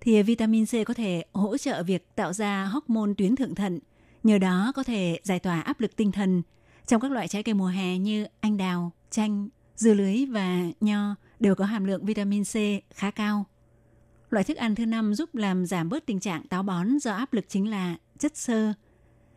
[0.00, 3.78] Thì vitamin C có thể hỗ trợ việc tạo ra hormone tuyến thượng thận,
[4.22, 6.42] nhờ đó có thể giải tỏa áp lực tinh thần.
[6.86, 11.14] Trong các loại trái cây mùa hè như anh đào, chanh, dưa lưới và nho
[11.40, 12.54] đều có hàm lượng vitamin C
[12.94, 13.44] khá cao.
[14.34, 17.32] Loại thức ăn thứ năm giúp làm giảm bớt tình trạng táo bón do áp
[17.32, 18.72] lực chính là chất xơ.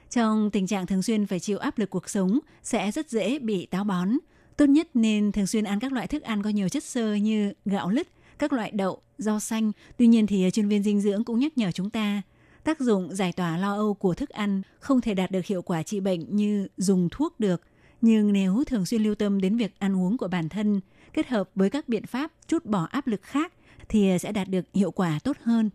[0.10, 3.66] Trong tình trạng thường xuyên phải chịu áp lực cuộc sống sẽ rất dễ bị
[3.66, 4.10] táo bón.
[4.58, 7.54] Tốt nhất nên thường xuyên ăn các loại thức ăn có nhiều chất xơ như
[7.66, 8.08] gạo lứt,
[8.40, 9.72] các loại đậu, rau xanh.
[9.98, 12.22] Tuy nhiên thì chuyên viên dinh dưỡng cũng nhắc nhở chúng ta
[12.64, 15.84] tác dụng giải tỏa lo âu của thức ăn không thể đạt được hiệu quả
[15.84, 17.62] trị bệnh như dùng thuốc được.
[18.02, 20.82] Nhưng nếu thường xuyên lưu tâm đến việc ăn uống của bản thân,
[21.14, 23.54] kết hợp với các biện pháp chút bỏ áp lực khác
[23.90, 25.70] thì sẽ đạt được hiệu quả tốt hơn.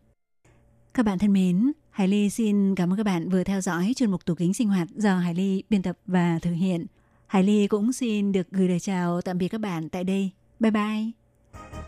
[0.95, 4.11] Các bạn thân mến, Hải Ly xin cảm ơn các bạn vừa theo dõi chuyên
[4.11, 6.87] mục tủ kính sinh hoạt do Hải Ly biên tập và thực hiện.
[7.27, 10.31] Hải Ly cũng xin được gửi lời chào tạm biệt các bạn tại đây.
[10.61, 11.11] Bye bye!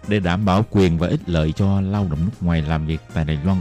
[0.09, 3.25] Để đảm bảo quyền và ích lợi cho lao động nước ngoài làm việc tại
[3.25, 3.61] Đài Loan,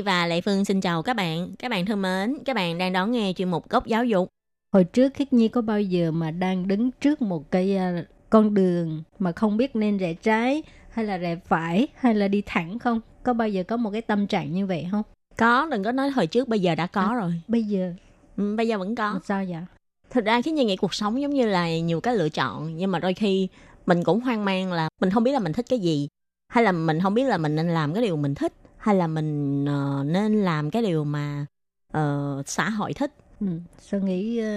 [0.00, 1.54] Nhi và Lệ Phương xin chào các bạn.
[1.58, 4.28] Các bạn thân mến, các bạn đang đón nghe chuyên mục Góc Giáo dục.
[4.72, 8.54] Hồi trước Khiết Nhi có bao giờ mà đang đứng trước một cái à, con
[8.54, 12.78] đường mà không biết nên rẽ trái hay là rẽ phải hay là đi thẳng
[12.78, 13.00] không?
[13.22, 15.02] Có bao giờ có một cái tâm trạng như vậy không?
[15.36, 17.14] Có, đừng có nói hồi trước, bây giờ đã có À.
[17.14, 17.32] rồi.
[17.48, 17.92] Bây giờ
[18.36, 19.20] Ừ, bây giờ vẫn có.
[19.24, 19.62] sao vậy?
[20.10, 22.76] Thực ra khi Nhi nghĩ cuộc sống giống như là nhiều cái lựa chọn.
[22.76, 23.48] Nhưng mà đôi khi
[23.86, 26.08] mình cũng hoang mang là mình không biết là mình thích cái gì.
[26.48, 28.52] Hay là mình không biết là mình nên làm cái điều mình thích.
[28.80, 31.46] Hay là mình ờ, nên làm cái điều mà
[31.92, 33.12] ờ, xã hội thích.
[33.40, 33.46] Ừ.
[33.80, 34.48] Sao nghĩ ờ,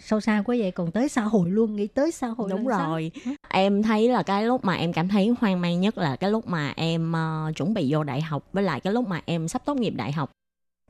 [0.00, 0.70] sâu xa quá vậy?
[0.70, 2.90] Còn tới xã hội luôn, nghĩ tới xã hội Đúng là sao?
[2.90, 3.10] rồi.
[3.48, 6.46] Em thấy là cái lúc mà em cảm thấy hoang mang nhất là cái lúc
[6.48, 9.62] mà em ờ, chuẩn bị vô đại học với lại cái lúc mà em sắp
[9.64, 10.30] tốt nghiệp đại học.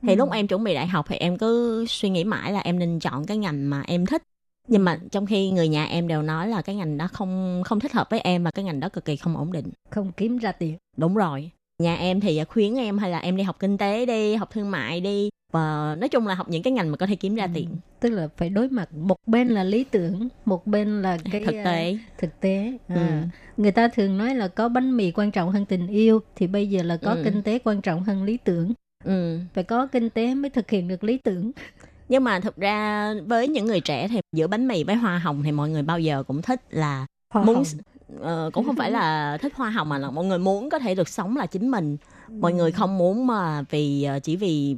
[0.01, 0.15] Thì Ừ.
[0.15, 2.99] lúc em chuẩn bị đại học thì em cứ suy nghĩ mãi là em nên
[2.99, 4.23] chọn cái ngành mà em thích.
[4.67, 7.79] Nhưng mà trong khi người nhà em đều nói là cái ngành đó không không
[7.79, 9.69] thích hợp với em và cái ngành đó cực kỳ không ổn định.
[9.89, 10.77] Không kiếm ra tiền.
[10.97, 11.51] Đúng rồi.
[11.79, 14.71] Nhà em thì khuyến em hay là em đi học kinh tế đi, học thương
[14.71, 17.47] mại đi và nói chung là học những cái ngành mà có thể kiếm ra
[17.53, 17.69] tiền.
[17.99, 21.51] Tức là phải đối mặt một bên là lý tưởng, một bên là cái Thực
[21.51, 21.97] tế.
[22.17, 23.01] thực tế à, Ừ.
[23.61, 26.69] người ta thường nói là có bánh mì quan trọng hơn tình yêu thì bây
[26.69, 27.21] giờ là có Ừ.
[27.23, 29.39] kinh tế quan trọng hơn lý tưởng Ừ.
[29.53, 31.51] phải có kinh tế mới thực hiện được lý tưởng
[32.09, 35.43] Nhưng mà thực ra với những người trẻ thì giữa bánh mì với hoa hồng
[35.43, 37.63] thì mọi người bao giờ cũng thích là Hoa muốn hồng.
[38.21, 40.95] Ờ, cũng không phải là thích hoa hồng mà là mọi người muốn có thể
[40.95, 41.97] được sống là chính mình.
[42.39, 44.75] Mọi người không muốn mà vì ờ, chỉ vì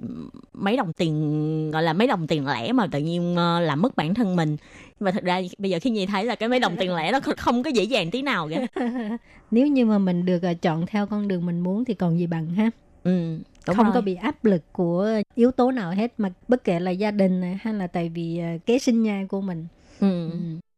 [0.54, 3.96] mấy đồng tiền gọi là mấy đồng tiền lẻ mà tự nhiên ờ, làm mất
[3.96, 4.58] bản thân mình.
[5.00, 7.20] Mà thật ra bây giờ khi nhìn thấy là cái mấy đồng tiền lẻ nó
[7.38, 8.86] không có dễ dàng tí nào cả.
[9.52, 12.50] nếu như mà mình được chọn theo con đường mình muốn thì còn gì bằng
[12.50, 12.70] ha
[13.04, 13.94] Ừ, đúng không rồi.
[13.94, 17.42] có bị áp lực của yếu tố nào hết mà bất kể là gia đình
[17.42, 19.68] này, hay là tại vì kế sinh nhai của mình
[20.00, 20.30] Ừ.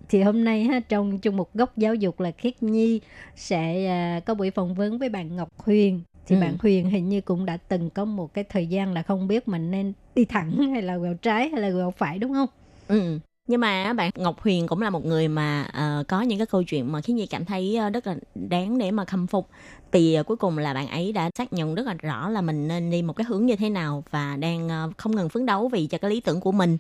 [0.10, 3.02] thì hôm nay ha trong chung một góc giáo dục là khiết nhi
[3.36, 6.40] sẽ à, có buổi phỏng vấn với bạn ngọc huyền thì Ừ.
[6.42, 9.48] bạn huyền hình như cũng đã từng có một cái thời gian là không biết
[9.48, 12.50] mình nên đi thẳng hay là quẹo trái hay là quẹo phải đúng không
[12.88, 13.20] Ừ.
[13.48, 16.64] Nhưng mà bạn Ngọc Huyền cũng là một người mà ờ, có những cái câu
[16.64, 19.48] chuyện mà khiến Nhi cảm thấy ờ, rất là đáng để mà khâm phục.
[19.92, 22.68] Vì ờ, cuối cùng là bạn ấy đã xác nhận rất là rõ là mình
[22.68, 25.68] nên đi một cái hướng như thế nào và đang ờ, không ngừng phấn đấu
[25.68, 26.78] vì cho cái lý tưởng của mình.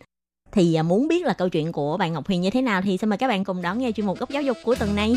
[0.51, 2.97] Thì à, muốn biết là câu chuyện của bạn Ngọc Huyền như thế nào thì
[2.97, 5.15] xin mời các bạn cùng đón nghe chuyên mục góc giáo dục của tuần này.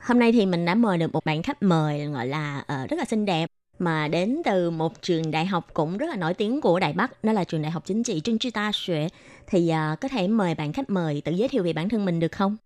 [0.00, 2.96] Hôm nay thì mình đã mời được một bạn khách mời gọi là uh, rất
[2.96, 3.46] là xinh đẹp
[3.78, 7.24] mà đến từ một trường đại học cũng rất là nổi tiếng của Đài Bắc,
[7.24, 9.08] đó là trường Đại học Chính trị Trân Chi Ta Xuế.
[9.46, 12.20] Thì uh, có thể mời bạn khách mời tự giới thiệu về bản thân mình
[12.20, 12.56] được không?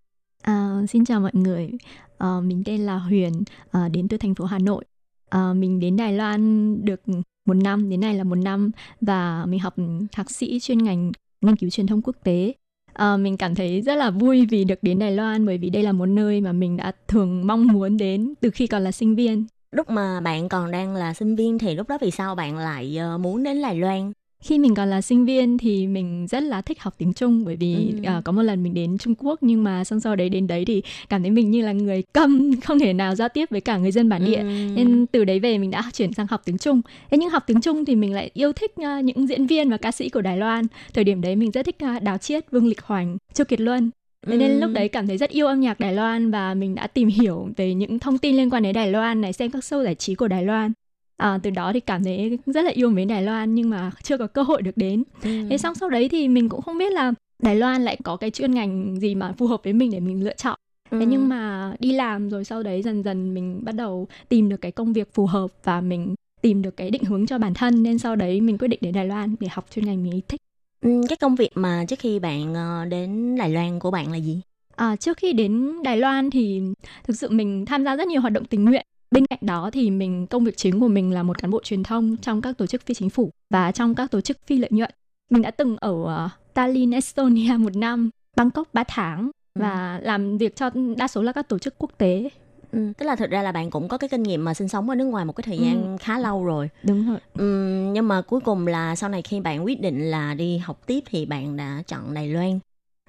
[0.42, 1.70] À, xin chào mọi người,
[2.18, 3.32] à, mình tên là Huyền,
[3.70, 4.84] à, đến từ thành phố Hà Nội.
[5.28, 7.00] À, mình đến Đài Loan được
[7.46, 9.74] một năm, đến nay là một năm và mình học
[10.12, 12.54] thạc sĩ chuyên ngành nghiên cứu truyền thông quốc tế.
[12.92, 15.82] À, mình cảm thấy rất là vui vì được đến Đài Loan bởi vì đây
[15.82, 19.14] là một nơi mà mình đã thường mong muốn đến từ khi còn là sinh
[19.14, 19.44] viên.
[19.72, 22.98] Lúc mà bạn còn đang là sinh viên thì lúc đó vì sao bạn lại
[23.20, 24.12] muốn đến Đài Loan?
[24.40, 27.56] Khi mình còn là sinh viên thì mình rất là thích học tiếng Trung bởi
[27.56, 28.00] vì Ừ.
[28.04, 30.64] à, có một lần mình đến Trung Quốc nhưng mà xong sau đấy đến đấy
[30.64, 33.76] thì cảm thấy mình như là người câm không thể nào giao tiếp với cả
[33.78, 34.44] người dân bản địa Ừ.
[34.76, 36.80] nên từ đấy về mình đã chuyển sang học tiếng Trung.
[37.10, 39.76] Thế nhưng học tiếng Trung thì mình lại yêu thích à, những diễn viên và
[39.76, 40.64] ca sĩ của Đài Loan.
[40.94, 43.90] Thời điểm đấy mình rất thích à, Đào Chiết, Vương Lịch Hoành, Châu Kiệt Luân.
[44.26, 44.60] Thế nên Ừ.
[44.60, 47.48] lúc đấy cảm thấy rất yêu âm nhạc Đài Loan và mình đã tìm hiểu
[47.56, 50.14] về những thông tin liên quan đến Đài Loan này, xem các show giải trí
[50.14, 50.72] của Đài Loan.
[51.20, 54.18] À, từ đó thì cảm thấy rất là yêu mến Đài Loan nhưng mà chưa
[54.18, 55.02] có cơ hội được đến.
[55.22, 55.30] Ừ.
[55.50, 58.30] Thế xong sau đấy thì mình cũng không biết là Đài Loan lại có cái
[58.30, 60.58] chuyên ngành gì mà phù hợp với mình để mình lựa chọn.
[60.90, 61.06] Thế Ừ.
[61.08, 64.72] nhưng mà đi làm rồi sau đấy dần dần mình bắt đầu tìm được cái
[64.72, 67.98] công việc phù hợp và mình tìm được cái định hướng cho bản thân nên
[67.98, 70.40] sau đấy mình quyết định đến Đài Loan để học chuyên ngành mình thích.
[70.80, 74.16] Ừ, cái công việc mà trước khi bạn ờ, đến Đài Loan của bạn là
[74.18, 74.40] gì?
[74.76, 76.62] À, trước khi đến Đài Loan thì
[77.04, 78.86] thực sự mình tham gia rất nhiều hoạt động tình nguyện.
[79.10, 81.82] Bên cạnh đó thì mình công việc chính của mình là một cán bộ truyền
[81.82, 84.70] thông trong các tổ chức phi chính phủ và trong các tổ chức phi lợi
[84.72, 84.90] nhuận.
[85.30, 90.56] Mình đã từng ở ờ, Tallinn, Estonia một năm, Bangkok 3 tháng và làm việc
[90.56, 92.28] cho đa số là các tổ chức quốc tế.
[92.72, 94.88] Ừ, tức là thực ra là bạn cũng có cái kinh nghiệm mà sinh sống
[94.90, 95.96] ở nước ngoài một cái thời gian Ừ.
[96.00, 96.68] khá lâu rồi.
[96.82, 97.18] Đúng rồi.
[97.38, 100.86] Ừm, nhưng mà cuối cùng là sau này khi bạn quyết định là đi học
[100.86, 102.58] tiếp thì bạn đã chọn Đài Loan.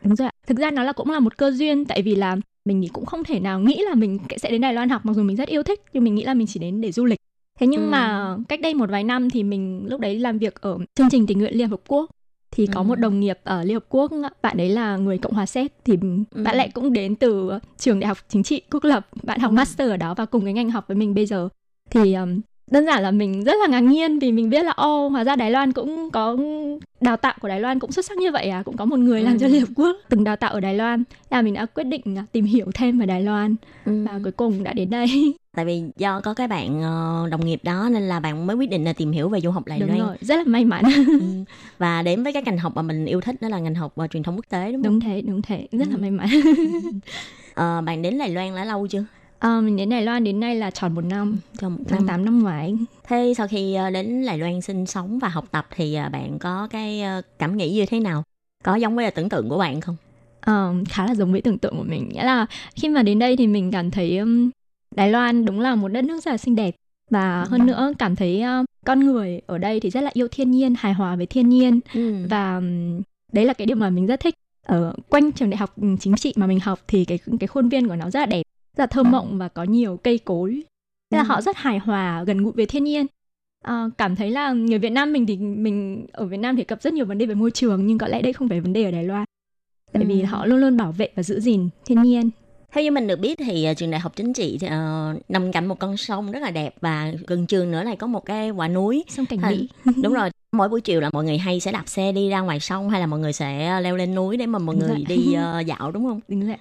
[0.04, 0.32] Đúng rồi ạ.
[0.48, 3.24] Thực ra nó là cũng là một cơ duyên tại vì là mình cũng không
[3.24, 5.64] thể nào nghĩ là mình sẽ đến Đài Loan học mặc dù mình rất yêu
[5.64, 7.20] thích nhưng mình nghĩ là mình chỉ đến để du lịch.
[7.60, 7.90] Thế nhưng Ừ.
[7.90, 11.28] mà cách đây một vài năm thì mình lúc đấy làm việc ở chương trình
[11.28, 12.10] tình nguyện Liên Hợp Quốc
[12.52, 12.84] thì có Ừ.
[12.84, 15.98] một đồng nghiệp ở Liên Hợp Quốc bạn ấy là người Cộng hòa Séc thì
[16.02, 16.44] Ừ.
[16.44, 19.56] bạn lại cũng đến từ trường Đại học Chính trị Quốc lập bạn học Ừ.
[19.56, 21.50] master ở đó và cùng cái ngành học với mình bây giờ
[21.90, 22.42] thì um,
[22.72, 25.36] đơn giản là mình rất là ngạc nhiên vì mình biết là ô hóa ra
[25.36, 26.38] Đài Loan cũng có
[27.02, 29.22] đào tạo của Đài Loan cũng xuất sắc như vậy à cũng có một người
[29.22, 29.38] làm Ừ.
[29.42, 32.02] cho Liên Hợp Quốc từng đào tạo ở Đài Loan là mình đã quyết định
[32.18, 33.56] à, tìm hiểu thêm về Đài Loan
[33.86, 34.06] Ừ.
[34.12, 35.08] và cuối cùng đã đến đây
[35.56, 38.70] Tại vì do có cái bạn ờ, đồng nghiệp đó nên là bạn mới quyết
[38.70, 40.00] định là tìm hiểu về du học Đài đúng Loan.
[40.00, 40.84] rồi rất là may mắn
[41.20, 41.26] Ừ.
[41.78, 44.08] Và đến với cái ngành học mà mình yêu thích đó là ngành học ờ,
[44.08, 44.84] truyền thông quốc tế đúng không?
[44.84, 46.02] đúng thế đúng thế rất là Ừ.
[46.02, 46.28] may mắn
[47.54, 49.04] Ờ, bạn đến Đài Loan đã lâu chưa?
[49.42, 52.08] À, mình đến Đài Loan đến nay là tròn một năm Trong một tháng năm.
[52.08, 55.68] 8 năm ngoái Thế sau khi ờ, đến Đài Loan sinh sống và học tập
[55.76, 57.02] thì ờ, bạn có cái
[57.40, 58.24] cảm nghĩ như thế nào?
[58.64, 59.96] Có giống với là tưởng tượng của bạn không?
[60.42, 63.36] Ờ, khá là giống với tưởng tượng của mình nghĩa là khi mà đến đây
[63.38, 64.50] thì mình cảm thấy um,
[64.96, 66.76] Đài Loan đúng là một đất nước rất là xinh đẹp
[67.10, 68.44] và hơn nữa cảm thấy
[68.86, 71.80] con người ở đây thì rất là yêu thiên nhiên hài hòa với thiên nhiên
[71.94, 72.16] Ừ.
[72.30, 72.62] và
[73.34, 74.36] đấy là cái điều mà mình rất thích
[74.66, 77.88] ở quanh trường đại học chính trị mà mình học thì cái cái khuôn viên
[77.88, 78.44] của nó rất là đẹp
[78.78, 80.64] rất là thơ mộng và có nhiều cây cối
[81.12, 81.28] Thế là Ừ.
[81.28, 83.06] họ rất hài hòa gần gũi với thiên nhiên
[83.64, 86.82] Ờ, cảm thấy là người Việt Nam mình thì mình ở Việt Nam thì gặp
[86.82, 88.84] rất nhiều vấn đề về môi trường nhưng có lẽ đây không phải vấn đề
[88.84, 89.26] ở Đài Loan
[89.94, 90.26] tại vì Ừ.
[90.26, 92.30] họ luôn luôn bảo vệ và giữ gìn thiên nhiên
[92.72, 95.66] Theo như mình được biết thì ờ, trường đại học chính trị ờ, nằm cạnh
[95.68, 98.68] một con sông rất là đẹp và gần trường nữa lại có một cái quả
[98.68, 99.04] núi.
[99.10, 99.70] sông cảnh mỹ
[100.04, 102.60] Đúng rồi, mỗi buổi chiều là mọi người hay sẽ đạp xe đi ra ngoài
[102.60, 105.06] sông hay là mọi người sẽ leo lên núi để mà mọi Đúng người rồi.
[105.08, 106.20] đi ờ, dạo đúng không?
[106.28, 106.58] đúng rồi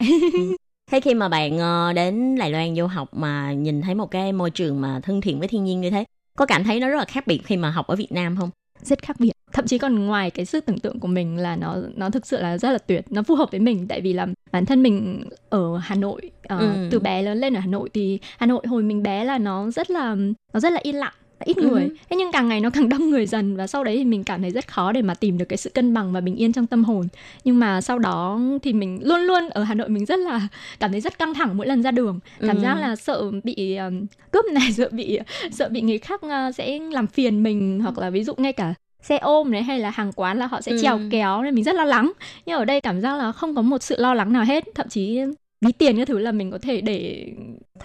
[0.91, 4.33] Thế khi mà bạn ờ, đến Đài Loan du học mà nhìn thấy một cái
[4.33, 6.05] môi trường mà thân thiện với thiên nhiên như thế,
[6.37, 8.51] có cảm thấy nó rất là khác biệt khi mà học ở Việt Nam không?
[8.83, 11.77] rất khác biệt thậm chí còn ngoài cái sức tưởng tượng của mình là nó
[11.97, 14.27] nó thực sự là rất là tuyệt nó phù hợp với mình tại vì là
[14.53, 16.89] bản thân mình ở Hà Nội ờ, Ừ.
[16.91, 19.71] từ bé lớn lên ở Hà Nội thì Hà Nội hồi mình bé là nó
[19.71, 20.17] rất là
[20.53, 21.13] nó rất là yên lặng
[21.45, 21.69] ít Ừ.
[21.69, 24.25] người thế nhưng càng ngày nó càng đông người dần và sau đấy thì mình
[24.25, 26.53] cảm thấy rất khó để mà tìm được cái sự cân bằng và bình yên
[26.53, 27.09] trong tâm hồn
[27.45, 30.49] nhưng mà sau đó thì mình luôn luôn ở Hà Nội mình rất là
[30.81, 32.63] cảm thấy rất căng thẳng mỗi lần ra đường cảm Ừ.
[32.63, 35.19] giác là sợ bị um, cướp này sợ bị
[35.53, 38.75] sợ bị người khác uh, sẽ làm phiền mình hoặc là ví dụ ngay cả
[39.03, 40.79] xe ôm này hay là hàng quán là họ sẽ Ừ.
[40.83, 42.13] trèo kéo nên mình rất lo lắng
[42.47, 44.89] nhưng ở đây cảm giác là không có một sự lo lắng nào hết thậm
[44.89, 45.21] chí
[45.61, 47.27] ví tiền cái thứ là mình có thể để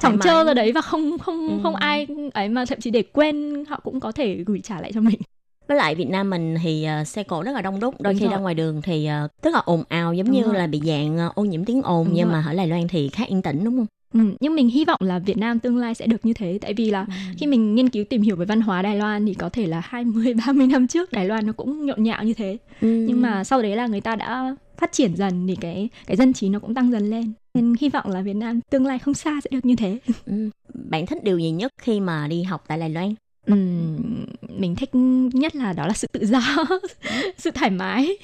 [0.01, 0.27] chỏng mái.
[0.27, 1.59] trơ ra đấy và không không Ừ.
[1.63, 4.91] không ai ấy mà thậm chí để quên họ cũng có thể gửi trả lại
[4.93, 5.19] cho mình
[5.67, 8.19] Với lại Việt Nam mình thì ờ, xe cộ rất là đông đúc, đôi Đúng
[8.19, 8.31] khi rồi.
[8.31, 10.55] ra ngoài đường thì ờ, tức là ồn ào giống Đúng như rồi.
[10.55, 12.33] là bị dạng ờ, ô nhiễm tiếng ồn Đúng nhưng rồi.
[12.33, 13.85] mà ở Đài Loan thì khá yên tĩnh đúng không?
[14.13, 16.73] ừ, nhưng mình hy vọng là Việt Nam tương lai sẽ được như thế tại
[16.73, 17.05] vì là
[17.37, 19.81] khi mình nghiên cứu tìm hiểu về văn hóa Đài Loan thì có thể là
[19.83, 22.87] 20 30 năm trước Đài Loan nó cũng nhộn nhạo như thế Ừ.
[23.07, 26.33] nhưng mà sau đấy là người ta đã phát triển dần thì cái cái dân
[26.33, 29.13] trí nó cũng tăng dần lên nên hy vọng là Việt Nam tương lai không
[29.13, 30.49] xa sẽ được như thế Ừ.
[30.73, 33.13] Bạn thích điều gì nhất khi mà đi học tại Đài Loan?
[33.45, 33.97] Ừm,
[34.57, 34.89] mình thích
[35.33, 36.39] nhất là đó là sự tự do
[37.37, 38.17] sự thoải mái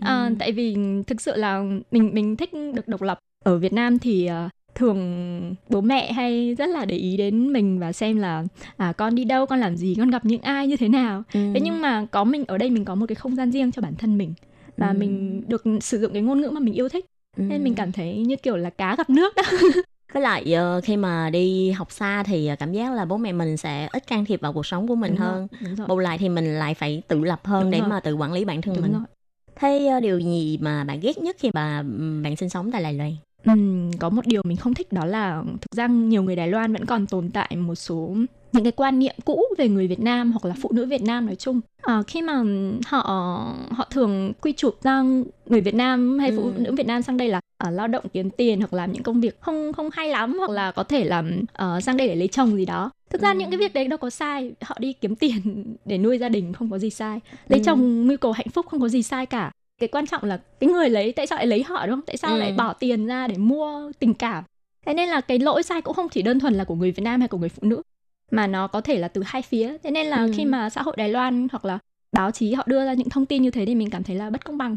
[0.00, 0.34] à, Ừ.
[0.38, 0.76] tại vì
[1.06, 5.54] thực sự là mình mình thích được độc lập ở Việt Nam thì à, thường
[5.68, 8.44] bố mẹ hay rất là để ý đến mình và xem là
[8.76, 11.40] à, con đi đâu con làm gì con gặp những ai như thế nào Ừ.
[11.54, 13.82] thế nhưng mà có mình ở đây mình có một cái không gian riêng cho
[13.82, 14.34] bản thân mình
[14.76, 14.94] và Ừ.
[14.98, 17.04] mình được sử dụng cái ngôn ngữ mà mình yêu thích
[17.36, 17.42] Ừ.
[17.48, 19.42] nên mình cảm thấy như kiểu là cá gặp nước đó
[20.14, 23.32] Với lại ờ, khi mà đi học xa thì ờ, cảm giác là bố mẹ
[23.32, 25.48] mình sẽ ít can thiệp vào cuộc sống của mình Đúng hơn.
[25.78, 25.86] rồi.
[25.88, 27.88] Bù lại thì mình lại phải tự lập hơn Đúng để rồi.
[27.88, 28.92] mà tự quản lý bản thân Đúng mình.
[28.92, 29.02] rồi.
[29.56, 31.82] Thế ờ, điều gì mà bạn ghét nhất khi mà
[32.22, 33.12] bạn sinh sống tại Đài Loan?
[33.44, 36.72] Ừm, có một điều mình không thích đó là thực ra nhiều người Đài Loan
[36.72, 38.14] vẫn còn tồn tại một số
[38.52, 41.26] những cái quan niệm cũ về người Việt Nam hoặc là phụ nữ Việt Nam
[41.26, 41.60] nói chung.
[41.82, 42.42] Ờ, khi mà
[42.86, 43.00] họ
[43.70, 45.02] họ thường quy chụp ra
[45.46, 46.52] người Việt Nam hay phụ Ừ.
[46.58, 49.20] nữ Việt Nam sang đây là ở lao động kiếm tiền hoặc làm những công
[49.20, 52.28] việc không không hay lắm hoặc là có thể làm ờ, sang đây để lấy
[52.28, 52.90] chồng gì đó.
[53.10, 53.38] Thực ra Ừ.
[53.38, 56.52] những cái việc đấy đâu có sai, họ đi kiếm tiền để nuôi gia đình
[56.52, 57.20] không có gì sai.
[57.48, 57.64] Lấy Ừ.
[57.66, 59.50] chồng mưu cầu hạnh phúc không có gì sai cả
[59.80, 62.16] cái quan trọng là cái người lấy tại sao lại lấy họ đúng không tại
[62.16, 62.38] sao Ừ.
[62.40, 64.44] lại bỏ tiền ra để mua tình cảm
[64.86, 67.02] thế nên là cái lỗi sai cũng không chỉ đơn thuần là của người Việt
[67.02, 67.82] Nam hay của người phụ nữ
[68.32, 70.30] mà nó có thể là từ hai phía thế nên là Ừ.
[70.34, 71.78] khi mà xã hội Đài Loan hoặc là
[72.12, 74.30] báo chí họ đưa ra những thông tin như thế thì mình cảm thấy là
[74.30, 74.76] bất công bằng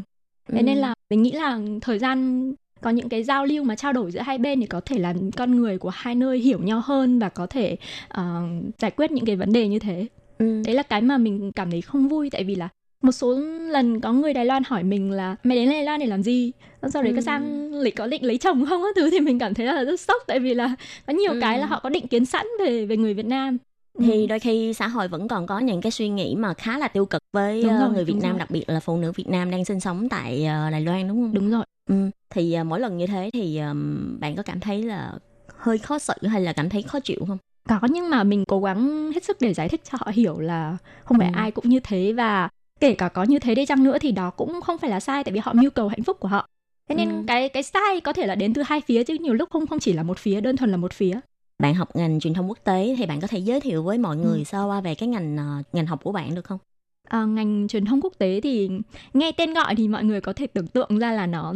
[0.52, 0.62] thế Ừ.
[0.62, 4.10] nên là mình nghĩ là thời gian có những cái giao lưu mà trao đổi
[4.10, 7.18] giữa hai bên thì có thể làm con người của hai nơi hiểu nhau hơn
[7.18, 7.76] và có thể
[8.08, 8.42] ờ,
[8.78, 10.06] giải quyết những cái vấn đề như thế
[10.38, 10.62] Ừ.
[10.66, 12.68] đấy là cái mà mình cảm thấy không vui tại vì là
[13.06, 13.34] một số
[13.70, 16.52] lần có người Đài Loan hỏi mình là mày đến Đài Loan để làm gì
[16.92, 17.20] sau đấy có Ừ.
[17.22, 20.00] sang lịch có định lấy chồng không á thứ thì mình cảm thấy là rất
[20.00, 20.74] sốc tại vì là
[21.06, 21.38] có nhiều Ừ.
[21.40, 23.58] cái là họ có định kiến sẵn về về người Việt Nam
[24.00, 24.26] thì Ừ.
[24.26, 27.06] đôi khi xã hội vẫn còn có những cái suy nghĩ mà khá là tiêu
[27.06, 28.38] cực với Đúng ờ, rồi, người Việt Nam rồi.
[28.38, 31.22] đặc biệt là phụ nữ Việt Nam đang sinh sống tại ờ, Đài Loan đúng
[31.22, 31.34] không?
[31.34, 31.64] Đúng rồi.
[31.88, 31.94] Ừ.
[32.30, 33.60] Thì ờ, mỗi lần như thế thì
[34.20, 35.12] bạn có cảm thấy là
[35.56, 37.38] hơi khó xử hay là cảm thấy khó chịu không?
[37.68, 40.76] Có nhưng mà mình cố gắng hết sức để giải thích cho họ hiểu là
[41.04, 41.32] không phải Ừ.
[41.36, 42.48] ai cũng như thế và
[42.80, 45.24] kể cả có như thế đi chăng nữa thì đó cũng không phải là sai
[45.24, 46.48] tại vì họ mưu cầu hạnh phúc của họ.
[46.88, 47.22] Thế nên Ừ.
[47.26, 49.78] cái cái sai có thể là đến từ hai phía chứ nhiều lúc không không
[49.78, 51.20] chỉ là một phía đơn thuần là một phía.
[51.58, 54.16] Bạn học ngành truyền thông quốc tế thì bạn có thể giới thiệu với mọi
[54.16, 54.44] người Ừ.
[54.44, 56.58] sơ qua về cái ngành ờ, ngành học của bạn được không?
[57.08, 58.70] À, ngành truyền thông quốc tế thì
[59.14, 61.54] nghe tên gọi thì mọi người có thể tưởng tượng ra là nó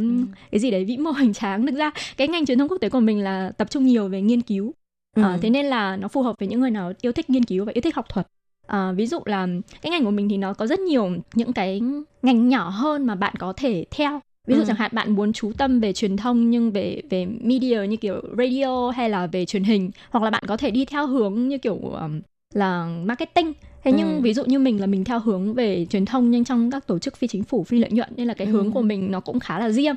[0.50, 2.88] cái gì đấy vĩ mô hoành tráng thực ra cái ngành truyền thông quốc tế
[2.88, 4.72] của mình là tập trung nhiều về nghiên cứu
[5.16, 5.22] Ừ.
[5.22, 7.64] Ờ, thế nên là nó phù hợp với những người nào yêu thích nghiên cứu
[7.64, 8.26] và yêu thích học thuật
[8.70, 9.46] À, ví dụ là
[9.82, 11.80] cái ngành của mình thì nó có rất nhiều những cái
[12.22, 14.64] ngành nhỏ hơn mà bạn có thể theo ví dụ Ừ.
[14.66, 18.20] chẳng hạn bạn muốn chú tâm về truyền thông nhưng về về media như kiểu
[18.38, 21.58] radio hay là về truyền hình hoặc là bạn có thể đi theo hướng như
[21.58, 22.20] kiểu um,
[22.54, 23.52] là marketing
[23.84, 24.20] thế nhưng Ừ.
[24.22, 26.98] ví dụ như mình là mình theo hướng về truyền thông nhưng trong các tổ
[26.98, 28.52] chức phi chính phủ phi lợi nhuận nên là cái Ừ.
[28.52, 29.94] hướng của mình nó cũng khá là riêng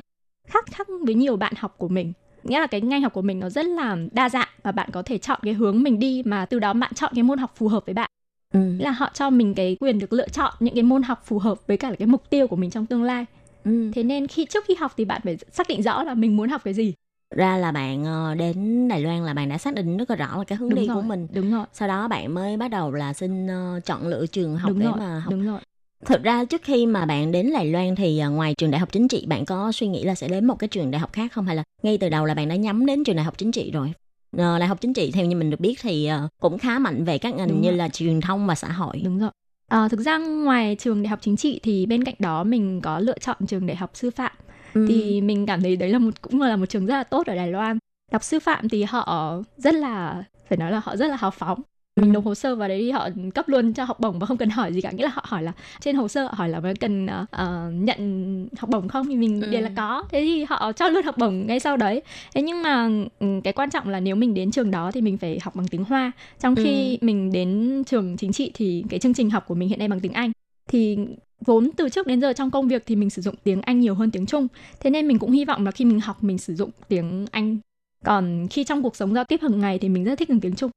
[0.48, 2.12] khác khác với nhiều bạn học của mình
[2.44, 5.02] nghĩa là cái ngành học của mình nó rất là đa dạng và bạn có
[5.02, 7.68] thể chọn cái hướng mình đi mà từ đó bạn chọn cái môn học phù
[7.68, 8.10] hợp với bạn
[8.54, 8.60] Ừ.
[8.78, 11.66] Là họ cho mình cái quyền được lựa chọn những cái môn học phù hợp
[11.66, 13.24] với cả cái mục tiêu của mình trong tương lai
[13.64, 13.90] Ừ.
[13.94, 16.48] thế nên khi trước khi học thì bạn phải xác định rõ là mình muốn
[16.48, 16.94] học cái gì
[17.36, 20.38] Ra là bạn ờ, đến Đài Loan là bạn đã xác định rất là rõ
[20.38, 21.26] là cái hướng Đúng đi rồi, của mình.
[21.34, 24.68] đúng rồi Sau đó bạn mới bắt đầu là xin ờ, chọn lựa trường học
[24.70, 25.30] đúng để rồi mà học.
[25.30, 25.60] đúng rồi
[26.04, 28.88] Thực ra trước khi mà bạn đến Đài Loan thì ờ, ngoài trường đại học
[28.92, 31.32] chính trị bạn có suy nghĩ là sẽ đến một cái trường đại học khác
[31.32, 33.52] không hay là ngay từ đầu là bạn đã nhắm đến trường đại học chính
[33.52, 33.92] trị rồi?
[34.38, 37.04] Ờ, đại học chính trị theo như mình được biết thì ờ, cũng khá mạnh
[37.04, 37.76] về các ngành Đúng như rồi.
[37.78, 39.00] là truyền thông và xã hội.
[39.04, 39.30] đúng rồi
[39.68, 42.98] à, thực ra ngoài trường đại học chính trị thì bên cạnh đó mình có
[42.98, 44.32] lựa chọn trường đại học sư phạm
[44.74, 44.86] Ừ.
[44.88, 47.34] thì mình cảm thấy đấy là một cũng là một trường rất là tốt ở
[47.34, 47.78] Đài Loan
[48.12, 51.62] đọc sư phạm thì họ rất là phải nói là họ rất là hào phóng
[52.00, 54.50] mình nộp hồ sơ vào đấy họ cấp luôn cho học bổng và không cần
[54.50, 56.72] hỏi gì cả nghĩa là họ hỏi là trên hồ sơ họ hỏi là có
[56.80, 59.46] cần ờ, nhận học bổng không thì mình Ừ.
[59.50, 62.02] đều là có thế thì họ cho luôn học bổng ngay sau đấy
[62.34, 62.88] thế nhưng mà
[63.18, 65.68] ừ, cái quan trọng là nếu mình đến trường đó thì mình phải học bằng
[65.68, 69.54] tiếng hoa trong khi mình đến trường chính trị thì cái chương trình học của
[69.54, 70.32] mình hiện nay bằng tiếng anh
[70.68, 70.98] thì
[71.46, 73.94] vốn từ trước đến giờ trong công việc thì mình sử dụng tiếng Anh nhiều
[73.94, 74.48] hơn tiếng Trung.
[74.80, 77.58] Thế nên mình cũng hy vọng là khi mình học mình sử dụng tiếng Anh.
[78.04, 80.54] Còn khi trong cuộc sống giao tiếp hàng ngày thì mình rất thích dùng tiếng
[80.56, 80.70] Trung.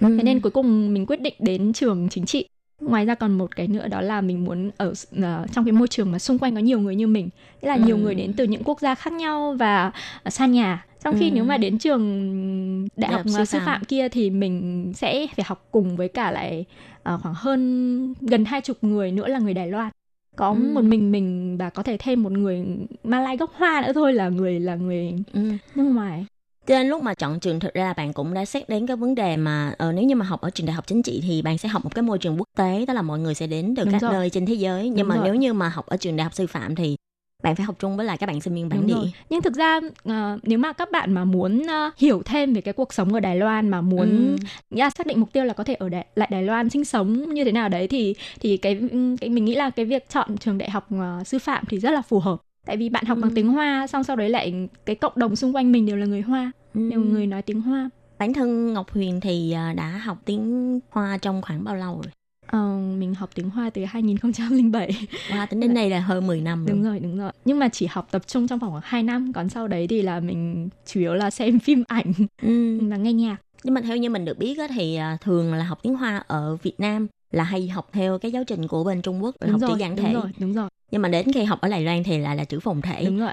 [0.00, 0.16] Ừ.
[0.16, 2.48] Thế nên cuối cùng mình quyết định đến trường chính trị.
[2.80, 4.92] Ngoài ra còn một cái nữa đó là mình muốn ở
[5.22, 7.28] ờ, trong cái môi trường mà xung quanh có nhiều người như mình.
[7.62, 8.02] Nghĩa là nhiều Ừ.
[8.02, 9.92] người đến từ những quốc gia khác nhau và
[10.22, 10.86] ờ, xa nhà.
[11.04, 11.34] Trong khi Ừ.
[11.34, 13.84] nếu mà đến trường đại học sư ờ, sư phạm.
[13.84, 16.64] kia thì mình sẽ phải học cùng với cả lại
[17.02, 19.90] ờ, khoảng hơn gần hai chục người nữa là người Đài Loan
[20.36, 20.54] có Ừ.
[20.74, 22.64] một mình mình và có thể thêm một người
[23.04, 25.40] Malay gốc Hoa nữa thôi là người là người Ừ.
[25.74, 26.26] nước ngoài
[26.66, 29.14] Cho nên lúc mà chọn trường thực ra bạn cũng đã xét đến cái vấn
[29.14, 31.58] đề mà ờ, nếu như mà học ở trường đại học chính trị thì bạn
[31.58, 33.84] sẽ học một cái môi trường quốc tế, tức là mọi người sẽ đến từ
[33.84, 34.12] Đúng các rồi.
[34.12, 34.88] nơi trên thế giới.
[34.88, 35.24] Nhưng Đúng mà rồi.
[35.24, 36.96] nếu như mà học ở trường đại học sư phạm thì
[37.42, 38.94] bạn phải học chung với lại các bạn sinh viên bản Đúng địa.
[38.94, 39.12] rồi.
[39.30, 42.74] Nhưng thực ra ờ, nếu mà các bạn mà muốn ờ, hiểu thêm về cái
[42.74, 44.36] cuộc sống ở Đài Loan mà muốn
[44.70, 44.76] Ừ.
[44.76, 47.34] là xác định mục tiêu là có thể ở Đài, lại Đài Loan sinh sống
[47.34, 48.80] như thế nào đấy thì thì cái
[49.20, 51.90] cái mình nghĩ là cái việc chọn trường đại học ờ, sư phạm thì rất
[51.90, 52.36] là phù hợp.
[52.64, 53.22] Tại vì bạn học Ừ.
[53.22, 56.06] bằng tiếng Hoa xong sau đấy lại cái cộng đồng xung quanh mình đều là
[56.06, 56.88] người Hoa, Ừ.
[56.90, 57.90] đều người nói tiếng Hoa.
[58.18, 62.12] Bản thân Ngọc Huyền thì ờ, đã học tiếng Hoa trong khoảng bao lâu rồi?
[62.46, 64.96] Ờ, mình học tiếng Hoa từ 2007.
[65.28, 66.74] Wow, tính đến nay là hơn 10 năm rồi.
[66.76, 67.30] Đúng rồi, đúng rồi.
[67.44, 70.02] Nhưng mà chỉ học tập trung trong vòng khoảng 2 năm, còn sau đấy thì
[70.02, 72.12] là mình chủ yếu là xem phim ảnh
[72.42, 72.78] Ừ.
[72.82, 73.36] và nghe nhạc.
[73.64, 76.24] Nhưng mà theo như mình được biết á, thì à, thường là học tiếng Hoa
[76.26, 79.50] ở Việt Nam là hay học theo cái giáo trình của bên Trung Quốc Đúng
[79.50, 80.12] học rồi, chữ giản đúng thể.
[80.14, 80.68] rồi, đúng rồi.
[80.90, 83.04] Nhưng mà đến khi học ở Đài Loan thì lại là chữ phồn thể.
[83.04, 83.30] Đúng rồi.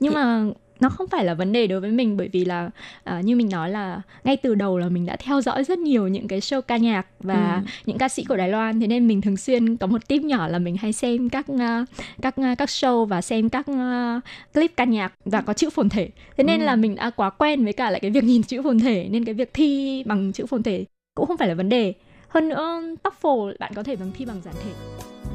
[0.00, 0.44] Nhưng Thì- mà
[0.80, 2.70] nó không phải là vấn đề đối với mình bởi vì là
[3.04, 6.08] à, như mình nói là ngay từ đầu là mình đã theo dõi rất nhiều
[6.08, 7.70] những cái show ca nhạc và Ừ.
[7.86, 10.48] những ca sĩ của Đài Loan thế nên mình thường xuyên có một tip nhỏ
[10.48, 11.84] là mình hay xem các à,
[12.22, 14.20] các à, các show và xem các à,
[14.54, 16.08] clip ca nhạc và có chữ phồn thể.
[16.36, 16.64] Thế nên Ừ.
[16.66, 19.24] là mình đã quá quen với cả lại cái việc nhìn chữ phồn thể nên
[19.24, 20.84] cái việc thi bằng chữ phồn thể
[21.14, 21.92] cũng không phải là vấn đề.
[22.34, 24.70] Hơn nữa TOEFL bạn có thể bằng thi bằng giản thể.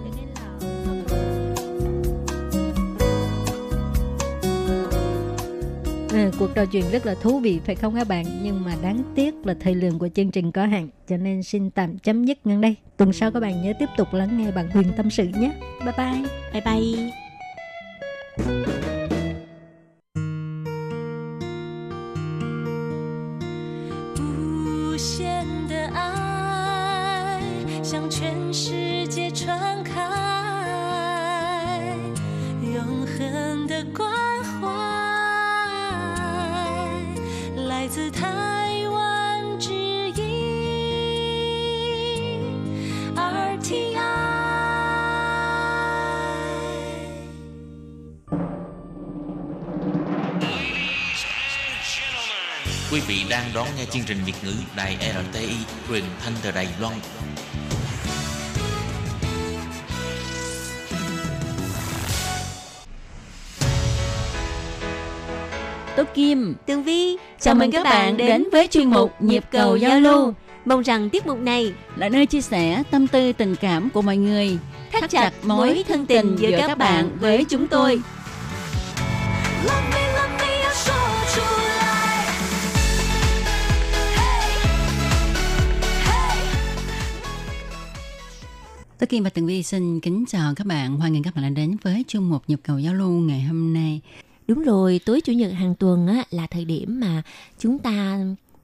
[0.04, 0.60] Thế nên là
[6.12, 9.04] Ừ, cuộc trò chuyện rất là thú vị phải không các bạn nhưng mà đáng
[9.16, 12.48] tiếc là thời lượng của chương trình có hạn cho nên xin tạm chấm dứt
[12.48, 15.28] ngắn đây tuần sau các bạn nhớ tiếp tục lắng nghe bạn Huyền tâm sự
[15.40, 15.52] nhé
[15.86, 16.24] bye bye
[16.54, 16.64] Bye
[18.46, 18.90] bye.
[27.92, 30.00] 向全世界传开
[32.62, 34.08] 永恒的关
[34.44, 34.70] 怀，
[37.68, 40.22] 来自台湾之音
[43.16, 43.98] RTI。
[52.92, 54.98] quý vị đang đón nghe chương trình Việt ngữ đài
[55.32, 56.94] RTI truyền thanh từ đài Loan.
[66.00, 67.18] Tố Kim, Tường Vi.
[67.18, 70.34] Chào, Chào mừng các, bạn đến, với chuyên mục Nhịp cầu giao lưu.
[70.66, 74.18] Mong rằng tiết mục này là nơi chia sẻ tâm tư tình cảm của mọi
[74.18, 74.58] người,
[74.92, 78.02] thắt, thắt chặt mối thân tình giữa các bạn với chúng tôi.
[79.64, 80.00] Love me,
[89.10, 90.98] Kim và Tường Vi xin kính chào các bạn.
[90.98, 93.74] Hoan nghênh các bạn đã đến với chương mục Nhịp cầu giao lưu ngày hôm
[93.74, 94.02] nay.
[94.50, 97.22] Đúng rồi, tối chủ nhật hàng tuần á là thời điểm mà
[97.60, 98.20] chúng ta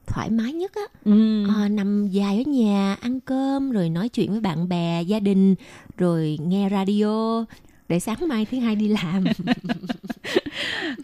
[0.06, 0.82] thoải mái nhất á.
[1.04, 1.46] Ừ.
[1.48, 5.54] Ờ, nằm dài ở nhà ăn cơm rồi nói chuyện với bạn bè, gia đình
[5.96, 7.44] rồi nghe radio
[7.88, 9.24] để sáng mai thứ hai đi làm.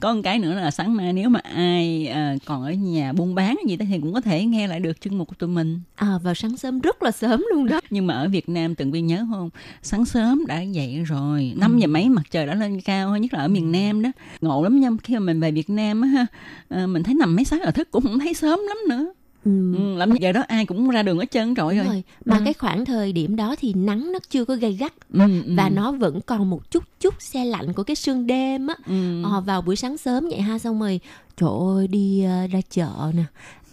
[0.01, 3.35] Có một cái nữa là sáng mai nếu mà ai à, còn ở nhà buôn
[3.35, 5.81] bán gì đó thì cũng có thể nghe lại được chương mục của tụi mình.
[5.95, 7.81] À, vào sáng sớm rất là sớm luôn đó.
[7.91, 9.51] Nhưng mà ở Việt Nam Tường Vi nhớ không?
[9.83, 13.41] Sáng sớm đã dậy rồi, 5 giờ mấy mặt trời đã lên cao, nhất là
[13.41, 14.13] ở miền Nam đó.
[14.41, 16.27] Ngộ lắm nha, khi mà mình về Việt Nam á ha,
[16.69, 19.13] à, mình thấy nằm mấy sáng giờ thức cũng không thấy sớm lắm nữa.
[19.45, 19.75] Ừ.
[19.75, 21.75] Ừ, làm giờ đó ai cũng ra đường hết trơn Đúng rồi.
[21.87, 22.03] rồi.
[22.25, 22.43] Mà Ừ.
[22.45, 25.55] cái khoảng thời điểm đó thì nắng nó chưa có gay gắt Ừ, ừ.
[25.57, 28.75] và nó vẫn còn một chút chút xe lạnh của cái sương đêm á.
[28.87, 29.23] Ừ.
[29.23, 31.01] Ờ, vào buổi sáng sớm vậy ha xong rồi
[31.37, 33.25] trời ơi đi ờ, ra chợ nè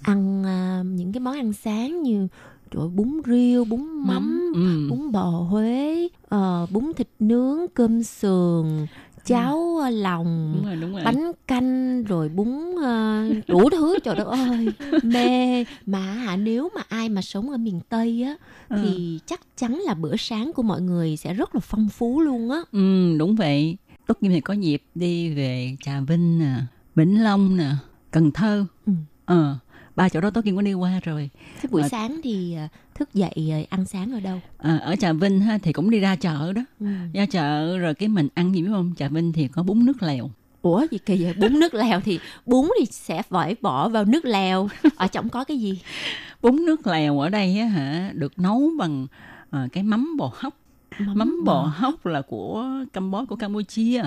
[0.01, 2.27] ăn ờ, những cái món ăn sáng như
[2.71, 4.87] trời ơi, bún riêu bún mắm Ừ.
[4.89, 8.87] bún bò huế ờ, bún thịt nướng cơm sườn
[9.29, 11.01] cháo ờ, lòng Đúng rồi, đúng rồi.
[11.05, 16.81] bánh canh rồi bún ờ, đủ thứ trời đất ơi mê mà hả nếu mà
[16.89, 18.35] ai mà sống ở miền tây á
[18.69, 18.77] Ừ.
[18.81, 22.51] thì chắc chắn là bữa sáng của mọi người sẽ rất là phong phú luôn
[22.51, 23.77] á Ừ, đúng vậy.
[24.07, 26.55] Tốt Kim thì có dịp đi về Trà Vinh nè,
[26.95, 27.69] Vĩnh Long nè,
[28.11, 28.65] Cần Thơ.
[28.85, 28.93] Ừ.
[29.25, 29.57] Ờ,
[29.99, 31.29] ba chỗ đó Tốt Kim có đi qua rồi.
[31.61, 34.41] Thế buổi Ờ, sáng thì ờ, thức dậy ờ, ăn sáng ở đâu?
[34.57, 36.61] ờ, ở Trà Vinh ha, thì cũng đi ra chợ đó.
[36.79, 36.85] Ừ.
[37.13, 38.93] Ra chợ rồi cái mình ăn gì biết không?
[38.97, 40.31] Trà Vinh thì có bún nước lèo.
[40.61, 41.33] Ủa gì kỳ vậy?
[41.33, 44.69] Bún nước lèo thì bún thì sẽ phải bỏ vào nước lèo.
[44.95, 45.81] Ở trong có cái gì?
[46.41, 49.07] Bún nước lèo ở đây á hả, được nấu bằng
[49.49, 50.53] ờ, cái mắm bò hóc.
[50.99, 54.01] Mắm, bò hóc là của Campuchia của Campuchia.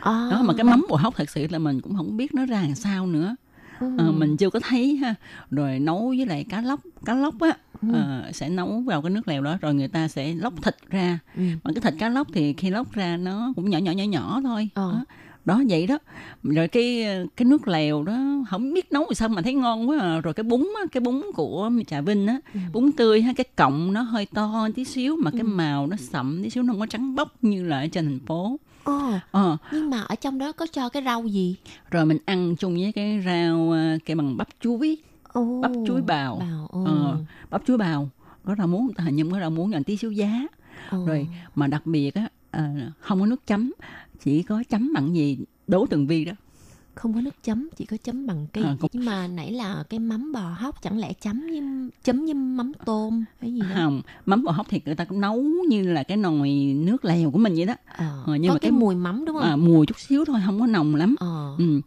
[0.00, 0.28] À.
[0.30, 2.62] Đó mà cái mắm bò hóc thật sự là mình cũng không biết nó ra
[2.62, 3.36] làm sao nữa.
[3.80, 3.86] Ừ.
[3.98, 5.14] Ờ, mình chưa có thấy ha
[5.50, 7.88] rồi nấu với lại cá lóc cá lóc á Ừ.
[7.92, 11.18] ờ, sẽ nấu vào cái nước lèo đó rồi người ta sẽ lóc thịt ra
[11.36, 11.42] Ừ.
[11.64, 14.40] mà cái thịt cá lóc thì khi lóc ra nó cũng nhỏ nhỏ nhỏ nhỏ
[14.44, 14.92] thôi Ờ.
[14.92, 15.04] đó.
[15.44, 15.98] đó vậy đó
[16.42, 17.04] rồi cái
[17.36, 18.18] cái nước lèo đó
[18.50, 20.20] không biết nấu sao mà thấy ngon quá à.
[20.20, 22.60] rồi cái bún á, cái bún của trà vinh á Ừ.
[22.72, 26.40] bún tươi ha cái cọng nó hơi to tí xíu mà cái màu nó sậm
[26.42, 28.56] tí xíu nó không có trắng bóc như là ở trên thành phố
[28.86, 31.56] Ồ, ờ nhưng mà ở trong đó có cho cái rau gì?
[31.90, 34.98] rồi mình ăn chung với cái rau à, cái bằng bắp chuối
[35.32, 36.84] Ồ, bắp chuối bào, bào, ồ.
[36.84, 37.18] Ờ,
[37.50, 38.08] bắp chuối bào
[38.44, 40.46] có rau muống ta hình như có rau muống gần tí xíu giá
[40.90, 41.06] Ồ.
[41.06, 43.72] rồi mà đặc biệt á à, không có nước chấm
[44.20, 46.32] chỉ có chấm bằng gì đố từng vi đó
[46.96, 49.84] Không có nước chấm, chỉ có chấm bằng cái À, cũng- Nhưng mà nãy là
[49.90, 51.62] cái mắm bò hóc chẳng lẽ chấm với
[52.04, 53.66] chấm với mắm tôm hay gì đó.
[53.74, 57.30] không mắm bò hóc thì người ta cũng nấu như là cái nồi nước lèo
[57.30, 59.44] của mình vậy đó Ờ, Ờ, nhưng có mà cái, cái- mùi mắm đúng không?
[59.44, 61.54] à, mùi chút xíu thôi không có nồng lắm Ờ.
[61.58, 61.80] ừ.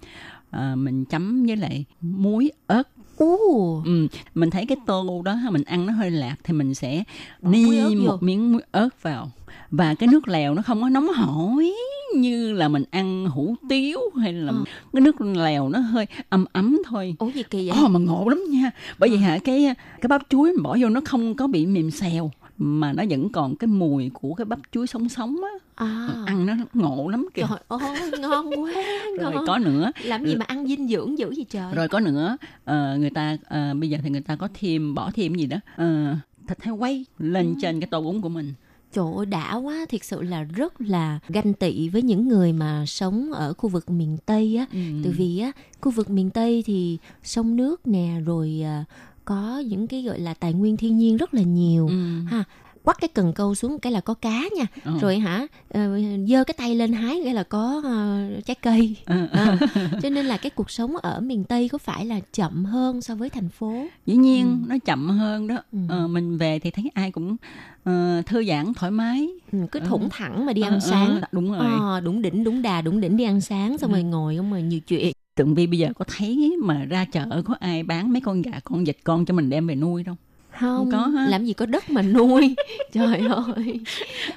[0.51, 2.83] à, mình chấm với lại muối ớt
[3.17, 3.81] Ồ.
[3.85, 4.07] ừ.
[4.35, 7.03] mình thấy cái tô đó mình ăn nó hơi lạc thì mình sẽ
[7.41, 9.31] ni một miếng muối ớt vào
[9.71, 11.71] và cái nước lèo nó không có nóng hổi
[12.15, 14.63] như là mình ăn hủ tiếu hay là Ờ.
[14.93, 17.77] cái nước lèo nó hơi ấm ấm thôi Ủa gì kỳ vậy?
[17.83, 20.89] Ồ mà ngộ lắm nha bởi vì hả cái cái bắp chuối mình bỏ vô
[20.89, 24.59] nó không có bị mềm xèo mà nó vẫn còn cái mùi của cái bắp
[24.71, 26.07] chuối sống sống á À.
[26.25, 28.71] ăn nó ngộ lắm kìa Trời ơi, ngon quá,
[29.19, 29.45] rồi ngon.
[29.47, 31.73] có nữa Làm gì mà ăn dinh dưỡng dữ gì trời?
[31.75, 35.11] rồi có nữa ờ, người ta ờ, bây giờ thì người ta có thêm bỏ
[35.13, 36.15] thêm gì đó ờ,
[36.47, 38.53] thịt heo quay lên trên cái tô bún của mình
[38.93, 42.85] Trời ơi, đã quá, thiệt sự là rất là ganh tị với những người mà
[42.85, 44.65] sống ở khu vực miền Tây á.
[44.73, 44.79] Ừ.
[45.03, 48.85] Từ vì á, khu vực miền Tây thì sông nước nè, rồi à,
[49.25, 51.87] có những cái gọi là tài nguyên thiên nhiên rất là nhiều.
[51.87, 52.25] Ừ.
[52.27, 52.43] Ha,
[52.89, 54.65] quắt cái cần câu xuống cái là có cá nha.
[54.83, 54.93] Ờ.
[55.01, 58.95] Rồi hả, ờ, giơ cái tay lên hái cái là có ờ, trái cây.
[59.05, 59.27] Ờ.
[59.31, 59.57] Ờ,
[60.03, 63.15] cho nên là cái cuộc sống ở miền Tây có phải là chậm hơn so
[63.15, 63.87] với thành phố?
[64.05, 65.79] dĩ nhiên nó chậm hơn đó Ừ.
[65.89, 67.35] Ờ, mình về thì thấy ai cũng
[67.83, 71.51] ờ, thư giãn thoải mái Ừ, cứ thủng thẳng mà đi ăn ờ, sáng đúng
[71.51, 73.95] rồi Ờ, đúng đỉnh đúng đà đúng đỉnh đi ăn sáng xong Ừ.
[73.95, 77.41] rồi ngồi không mà nhiều chuyện Tường Vi bây giờ có thấy mà ra chợ
[77.45, 80.15] có ai bán mấy con gà con vịt con cho mình đem về nuôi đâu
[80.59, 81.25] không, có ha.
[81.29, 82.55] làm gì có đất mà nuôi
[82.91, 83.21] trời
[83.55, 83.79] ơi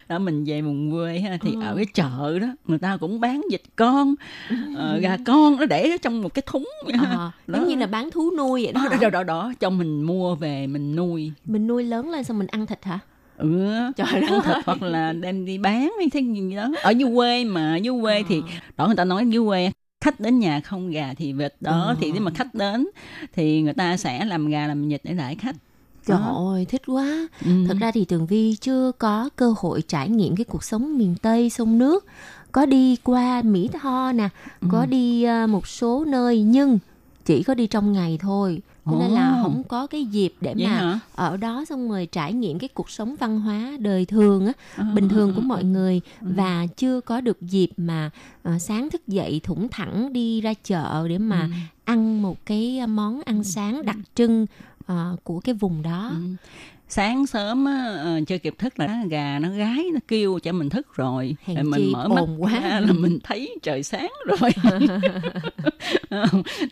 [0.07, 1.61] Ở mình về vùng quê ha, thì Ừ.
[1.63, 4.15] ở cái chợ đó người ta cũng bán vịt con,
[4.77, 6.69] ờ, gà con nó để trong một cái thúng.
[7.03, 10.03] Ờ, giống như là bán thú nuôi vậy đó đó, đó, đó, đó, cho mình
[10.03, 11.33] mua về mình nuôi.
[11.45, 12.99] mình nuôi lớn lên xong mình ăn thịt hả
[13.37, 16.69] Ừ, Trời ăn đất thịt hoặc là đem đi bán hay thế gì đó.
[16.83, 18.23] Ở dưới quê mà, dưới quê Ờ.
[18.29, 18.43] thì
[18.77, 19.71] đó người ta nói dưới quê
[20.05, 21.95] khách đến nhà không gà thì vịt đó Ờ.
[22.01, 22.87] thì nếu mà khách đến
[23.33, 25.57] thì người ta sẽ làm gà làm vịt để đãi khách
[26.07, 26.51] Trời Đó.
[26.53, 27.29] ơi, thích quá.
[27.45, 27.51] Ừ.
[27.69, 31.15] Thật ra thì Tường Vi chưa có cơ hội trải nghiệm cái cuộc sống miền
[31.23, 32.07] Tây sông nước.
[32.53, 34.29] Có đi qua Mỹ Tho nè,
[34.61, 34.69] Ừ.
[34.71, 36.79] có đi ờ, một số nơi nhưng
[37.25, 38.61] chỉ có đi trong ngày thôi.
[38.85, 40.99] Cho nên là không có cái dịp để Vậy mà hả?
[41.15, 44.85] ở đó xong rồi trải nghiệm cái cuộc sống văn hóa đời thường á, Ờ,
[44.95, 48.11] bình thường ờ, của mọi người và chưa có được dịp mà
[48.43, 51.49] ờ, sáng thức dậy thủng thẳng đi ra chợ để mà Ừ.
[51.85, 54.47] ăn một cái món ăn sáng đặc trưng
[54.87, 56.09] ờ, của cái vùng đó.
[56.11, 56.17] Ừ.
[56.89, 60.69] sáng sớm á, ờ, chưa kịp thức là gà nó gái nó kêu cho mình
[60.69, 62.53] thức rồi Hèn Rồi mình mở mắt quá.
[62.61, 64.51] ra là mình thấy trời sáng rồi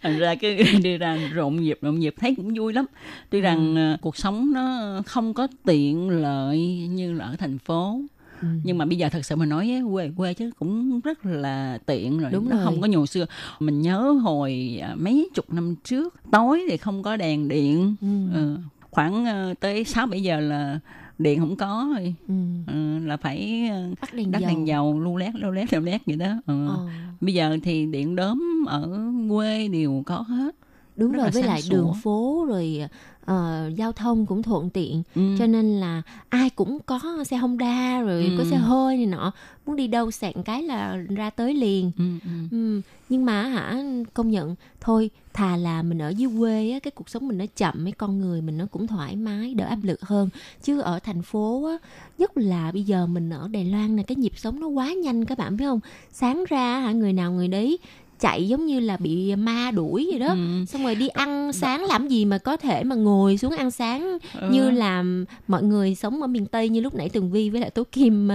[0.03, 2.85] thành ra cứ đi ra rộn nhịp rộn nhịp thấy cũng vui lắm
[3.31, 3.91] tuy rằng Ừ.
[3.93, 6.59] ờ, cuộc sống nó không có tiện lợi
[6.91, 8.01] như là ở thành phố
[8.43, 8.49] Ừ.
[8.65, 11.79] nhưng mà bây giờ thật sự mà nói á, quê quê chứ cũng rất là
[11.87, 12.65] tiện rồi Đúng nó rồi.
[12.65, 13.27] không có hồi xưa
[13.61, 18.07] mình nhớ hồi à, mấy chục năm trước tối thì không có đèn điện Ừ.
[18.35, 18.57] Ờ,
[18.91, 20.81] khoảng ờ, tới sáu bảy giờ là
[21.19, 22.35] điện không có rồi Ừ.
[22.67, 24.49] Ờ, là phải ờ, Bắt đèn đắt dầu.
[24.51, 26.67] đèn dầu lu lét lu lét lu lét vậy đó Ờ.
[26.69, 26.87] Ờ.
[27.21, 28.89] bây giờ thì điện đóm ở
[29.29, 30.55] quê đều có hết
[30.97, 31.71] Đúng Rất rồi, với lại sủa.
[31.77, 32.81] đường phố rồi
[33.25, 35.03] ờ, giao thông cũng thuận tiện.
[35.15, 35.23] Ừ.
[35.39, 38.51] Cho nên là ai cũng có xe Honda rồi có Ừ.
[38.51, 39.33] xe hơi này nọ.
[39.67, 41.91] Muốn đi đâu sẹn cái là ra tới liền.
[41.99, 42.31] Ừ, ừ.
[42.51, 42.81] Ừ.
[43.09, 43.83] Nhưng mà hả
[44.15, 47.45] công nhận thôi thà là mình ở dưới quê á cái cuộc sống mình nó
[47.57, 50.29] chậm mấy con người mình nó cũng thoải mái đỡ áp lực hơn
[50.63, 54.17] chứ ở thành phố á nhất là bây giờ mình ở Đài Loan này cái
[54.17, 55.81] nhịp sống nó quá nhanh các bạn biết không
[56.13, 57.79] sáng ra hả người nào người đấy
[58.21, 60.27] chạy giống như là bị ma đuổi vậy đó.
[60.29, 60.65] Ừ.
[60.69, 64.19] xong rồi đi ăn sáng làm gì mà có thể mà ngồi xuống ăn sáng
[64.41, 64.49] Ừ.
[64.53, 65.05] như là
[65.49, 68.29] mọi người sống ở miền Tây như lúc nãy Tường Vi với lại Tố Kim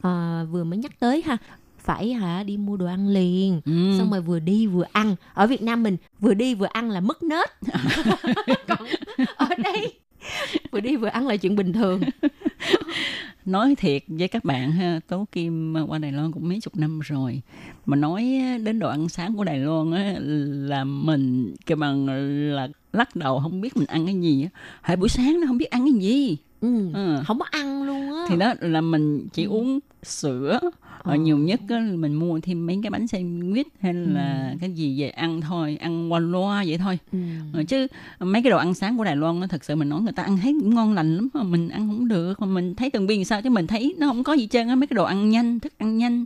[0.00, 1.36] ờ, vừa mới nhắc tới ha.
[1.78, 2.42] Phải hả?
[2.42, 3.60] Đi mua đồ ăn liền.
[3.66, 3.72] Ừ.
[3.98, 5.16] xong rồi vừa đi vừa ăn.
[5.34, 7.48] Ở Việt Nam mình vừa đi vừa ăn là mất nết.
[8.68, 8.78] Còn
[9.36, 9.92] ở đây
[10.70, 12.00] vừa đi vừa ăn là chuyện bình thường
[13.44, 17.00] nói thiệt với các bạn ha tố kim qua đài loan cũng mấy chục năm
[17.00, 17.42] rồi
[17.86, 20.14] mà nói đến đồ ăn sáng của đài loan á
[20.68, 22.06] là mình kêu bằng
[22.54, 25.58] là lắc đầu không biết mình ăn cái gì á hồi buổi sáng nó không
[25.58, 26.92] biết ăn cái gì ừ.
[26.94, 27.22] Ừ.
[27.26, 30.60] không có ăn luôn á thì đó là mình chỉ uống sữa
[31.02, 31.10] Ờ.
[31.12, 35.00] Ờ, nhiều nhất á, mình mua thêm mấy cái bánh sandwich hay là cái gì
[35.00, 37.18] về ăn thôi ăn qua loa vậy thôi ừ.
[37.52, 37.86] Ờ, chứ
[38.20, 40.22] mấy cái đồ ăn sáng của Đài Loan á, thật sự mình nói người ta
[40.22, 43.06] ăn thấy cũng ngon lành lắm mà mình ăn không được mà mình thấy từng
[43.06, 45.30] viên sao chứ mình thấy nó không có gì trơn á mấy cái đồ ăn
[45.30, 46.24] nhanh thức ăn nhanh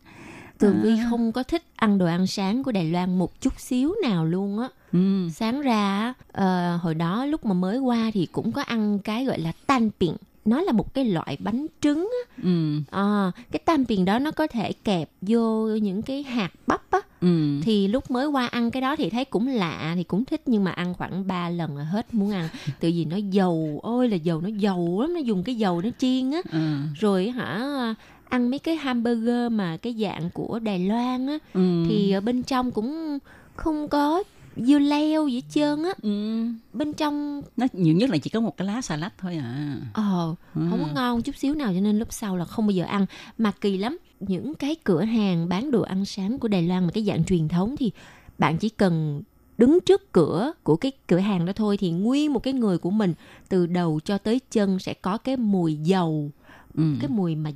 [0.58, 1.06] Tường Vi À.
[1.10, 4.58] không có thích ăn đồ ăn sáng của Đài Loan một chút xíu nào luôn
[4.58, 5.28] á ừ.
[5.32, 9.38] sáng ra ờ, hồi đó lúc mà mới qua thì cũng có ăn cái gọi
[9.38, 10.14] là tan biển
[10.44, 12.34] nó là một cái loại bánh trứng á.
[12.42, 12.80] Ừ.
[12.90, 16.98] À, cái tan biển đó nó có thể kẹp vô những cái hạt bắp á.
[17.20, 17.60] Ừ.
[17.62, 20.64] Thì lúc mới qua ăn cái đó thì thấy cũng lạ thì cũng thích nhưng
[20.64, 22.48] mà ăn khoảng 3 lần là hết muốn ăn.
[22.80, 25.90] Tự vì nó dầu ôi là dầu nó dầu lắm nó dùng cái dầu nó
[25.98, 26.40] chiên á.
[26.52, 26.58] Ừ.
[27.00, 27.94] Rồi hả
[28.28, 31.38] ăn mấy cái hamburger mà cái dạng của Đài Loan á.
[31.54, 31.84] Ừ.
[31.88, 33.18] Thì ở bên trong cũng
[33.56, 34.22] không có
[34.56, 36.44] dưa leo gì hết trơn á ừ.
[36.72, 40.34] bên trong nó nhiều nhất là chỉ có một cái lá salad thôi à ờ
[40.54, 40.92] không có Ừ.
[40.94, 43.06] ngon chút xíu nào cho nên lúc sau là không bao giờ ăn
[43.38, 46.90] mà kỳ lắm những cái cửa hàng bán đồ ăn sáng của Đài Loan mà
[46.94, 47.92] cái dạng truyền thống thì
[48.38, 49.22] bạn chỉ cần
[49.58, 52.90] đứng trước cửa của cái cửa hàng đó thôi thì nguyên một cái người của
[52.90, 53.14] mình
[53.48, 56.30] từ đầu cho tới chân sẽ có cái mùi dầu
[56.74, 56.82] ừ.
[57.00, 57.50] cái mùi mà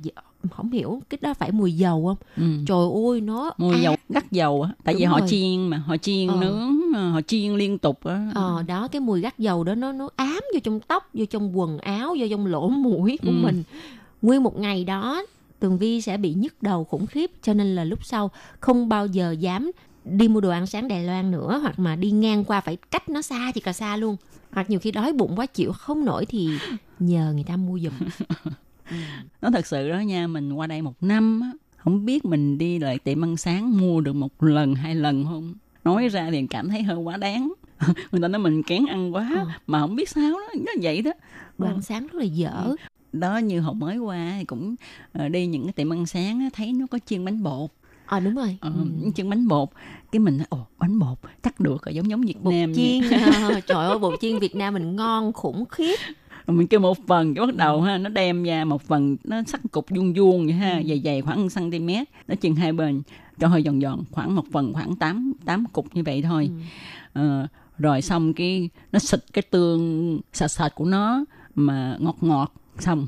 [0.51, 2.63] không hiểu cái đó phải mùi dầu không ừ.
[2.67, 5.29] trời ơi nó mùi ác dầu gắt dầu á tại vì Đúng họ rồi.
[5.29, 6.35] chiên mà họ chiên Ờ.
[6.41, 9.91] nướng ờ, họ chiên liên tục á Ờ đó cái mùi gắt dầu đó nó
[9.91, 13.33] nó ám vô trong tóc, vô trong quần áo, vô trong lỗ mũi của Ừ.
[13.43, 13.63] mình.
[14.21, 15.23] Nguyên một ngày đó
[15.59, 19.07] Tường Vi sẽ bị nhức đầu khủng khiếp cho nên là lúc sau không bao
[19.07, 19.71] giờ dám
[20.05, 23.09] đi mua đồ ăn sáng Đài Loan nữa hoặc mà đi ngang qua phải cách
[23.09, 24.15] nó xa thì cả xa luôn.
[24.51, 26.49] Hoặc nhiều khi đói bụng quá chịu không nổi thì
[26.99, 27.93] nhờ người ta mua giùm.
[29.41, 32.79] nó thật sự đó nha mình qua đây một năm á không biết mình đi
[32.79, 36.69] lại tiệm ăn sáng mua được một lần hai lần không nói ra thì cảm
[36.69, 37.53] thấy hơi quá đáng
[38.11, 39.45] người ta nói mình kén ăn quá Ờ.
[39.67, 41.11] mà không biết sao đó nó vậy đó
[41.57, 42.75] Đồ ăn sáng rất là dở.
[43.13, 44.75] đó như hồi mới qua thì cũng
[45.13, 47.69] ờ, đi những cái tiệm ăn sáng á, thấy nó có chiên bánh bột
[48.05, 48.57] Ờ đúng rồi.
[48.61, 48.71] Ừ.
[49.15, 49.69] chiên bánh bột
[50.11, 53.19] cái mình ồ bánh bột chắc được rồi giống giống Việt Bột Nam chiên vậy."
[53.19, 55.95] à, trời ơi bột chiên Việt Nam mình ngon khủng khiếp
[56.51, 59.61] mình kêu một phần cái bắt đầu ha nó đem ra một phần nó sắc
[59.71, 61.89] cục vuông vuông vậy ha dày dày khoảng 1 cm
[62.27, 63.01] nó chừng hai bên
[63.39, 66.49] cho hơi giòn giòn khoảng một phần khoảng 8 tám cục như vậy thôi.
[67.13, 67.47] Ờ,
[67.77, 71.25] rồi xong cái nó xịt cái tương sạch sạch của nó
[71.55, 73.07] mà ngọt ngọt xong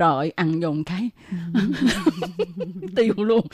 [0.00, 1.10] trời ơi, ăn vô một cái.
[2.96, 3.46] Tiêu luôn.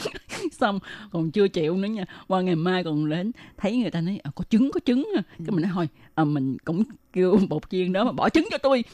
[0.52, 0.78] Xong
[1.10, 2.04] còn chưa chịu nữa nha.
[2.28, 5.22] Qua ngày mai còn đến thấy người ta nói "Ờ, có trứng có trứng à.
[5.38, 6.82] cái mình nói thôi à, mình cũng
[7.12, 8.84] kêu bột chiên đó mà bỏ trứng cho tôi.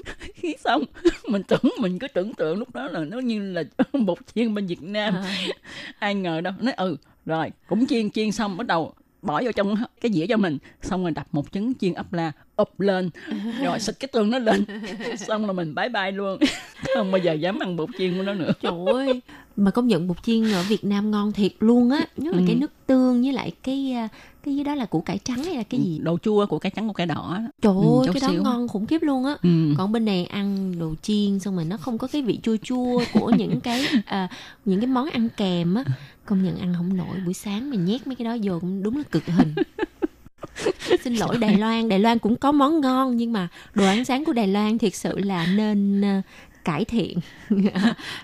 [0.64, 0.82] Xong
[1.28, 3.62] mình tưởng mình cứ tưởng tượng lúc đó là nó như là
[4.06, 5.14] bột chiên bên Việt Nam.
[5.98, 6.96] Ai ngờ đâu nói ừ
[7.26, 11.02] rồi cũng chiên chiên xong bắt đầu bỏ vô trong cái dĩa cho mình xong
[11.02, 13.10] rồi đập một trứng chiên ấp la ụp lên
[13.62, 14.64] rồi xịt cái tương nó lên
[15.18, 16.38] xong rồi mình bye bye luôn
[16.94, 19.22] không bao giờ dám ăn bột chiên của nó nữa Trời ơi,
[19.56, 22.44] mà công nhận bột chiên ở Việt Nam ngon thiệt luôn á, nhất là Ừ.
[22.46, 24.08] cái nước tương với lại cái à,
[24.44, 25.98] cái dưới đó là củ cải trắng hay là cái gì?
[26.02, 27.38] đồ chua của cái trắng của cái đỏ.
[27.62, 28.42] Trời Ừ, ơi, chút cái đó xíu.
[28.42, 29.36] ngon khủng khiếp luôn á.
[29.42, 29.74] Ừ.
[29.78, 33.04] Còn bên này ăn đồ chiên xong rồi nó không có cái vị chua chua
[33.12, 34.28] của những cái à,
[34.64, 35.84] những cái món ăn kèm á.
[36.26, 38.96] Công nhận ăn không nổi buổi sáng mình nhét mấy cái đó vô cũng đúng
[38.96, 39.54] là cực hình.
[41.04, 44.24] Xin lỗi Đài Loan, Đài Loan cũng có món ngon nhưng mà đồ ăn sáng
[44.24, 46.20] của Đài Loan thiệt sự là nên ờ,
[46.64, 47.18] cải thiện.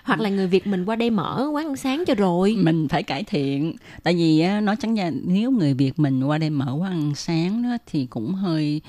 [0.03, 2.55] Hoặc là người Việt mình qua đây mở quán ăn sáng cho rồi.
[2.57, 6.49] mình phải cải thiện tại vì nói trắng ra nếu người việt mình qua đây
[6.49, 8.81] mở quán ăn sáng đó thì cũng hơi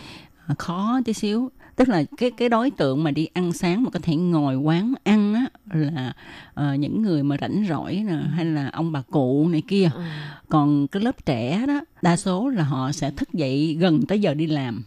[0.54, 1.50] khó tí xíu.
[1.76, 4.94] Tức là cái cái đối tượng mà đi ăn sáng mà có thể ngồi quán
[5.04, 6.12] ăn á là
[6.54, 9.90] ờ, những người mà rảnh rỗi nè hay là ông bà cụ này kia.
[10.48, 14.34] Còn cái lớp trẻ đó đa số là họ sẽ thức dậy gần tới giờ
[14.34, 14.82] đi làm.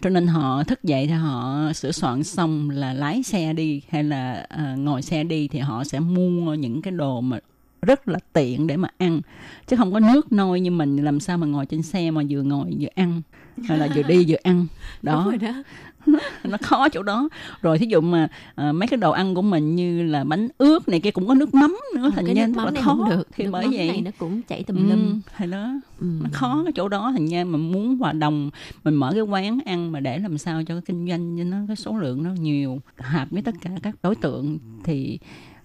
[0.00, 4.04] Cho nên họ thức dậy thì họ sửa soạn xong là lái xe đi hay
[4.04, 7.38] là à, ngồi xe đi thì họ sẽ mua những cái đồ mà
[7.82, 9.20] rất là tiện để mà ăn.
[9.66, 12.42] Chứ không có nước nôi như mình làm sao mà ngồi trên xe mà vừa
[12.42, 13.22] ngồi vừa ăn
[13.64, 14.66] hay là vừa đi vừa ăn
[15.02, 15.62] đó Đúng rồi đó.
[16.44, 17.28] nó khó chỗ đó
[17.62, 20.88] rồi thí dụ mà à, mấy cái đồ ăn của mình như là bánh ướt
[20.88, 23.28] này kia cũng có nước mắm nữa thành cái ra rất là khó được.
[23.36, 25.20] thì nước bởi vậy này nó cũng chảy tùm Ừ, lum.
[25.38, 28.50] thì đó nó khó cái chỗ đó thành ra mà muốn hòa đồng
[28.84, 31.56] mình mở cái quán ăn mà để làm sao cho cái kinh doanh cho nó
[31.68, 35.18] cái số lượng nó nhiều hợp với tất cả các đối tượng thì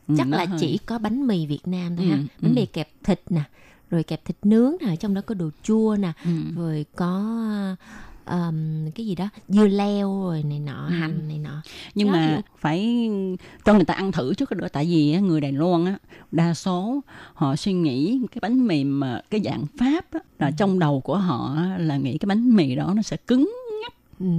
[0.08, 2.56] ừ, chắc là hơi- chỉ có bánh mì Việt Nam thôi Ừ, ha bánh ừ.
[2.56, 3.42] mì kẹp thịt nè
[3.90, 6.32] rồi kẹp thịt nướng nè trong đó có đồ chua nè Ừ.
[6.56, 7.08] rồi có
[8.26, 10.90] um, cái gì đó dưa leo rồi này nọ Ừ.
[10.94, 11.62] hành này nọ
[11.96, 12.42] nhưng Đó mà hiểu.
[12.58, 13.10] phải
[13.66, 15.98] cho người ta ăn thử trước cái nữa tại vì người Đài Loan á
[16.32, 17.02] đa số
[17.34, 21.18] họ suy nghĩ cái bánh mì mà cái dạng Pháp á, là trong đầu của
[21.18, 23.94] họ là nghĩ cái bánh mì đó nó sẽ cứng ngắt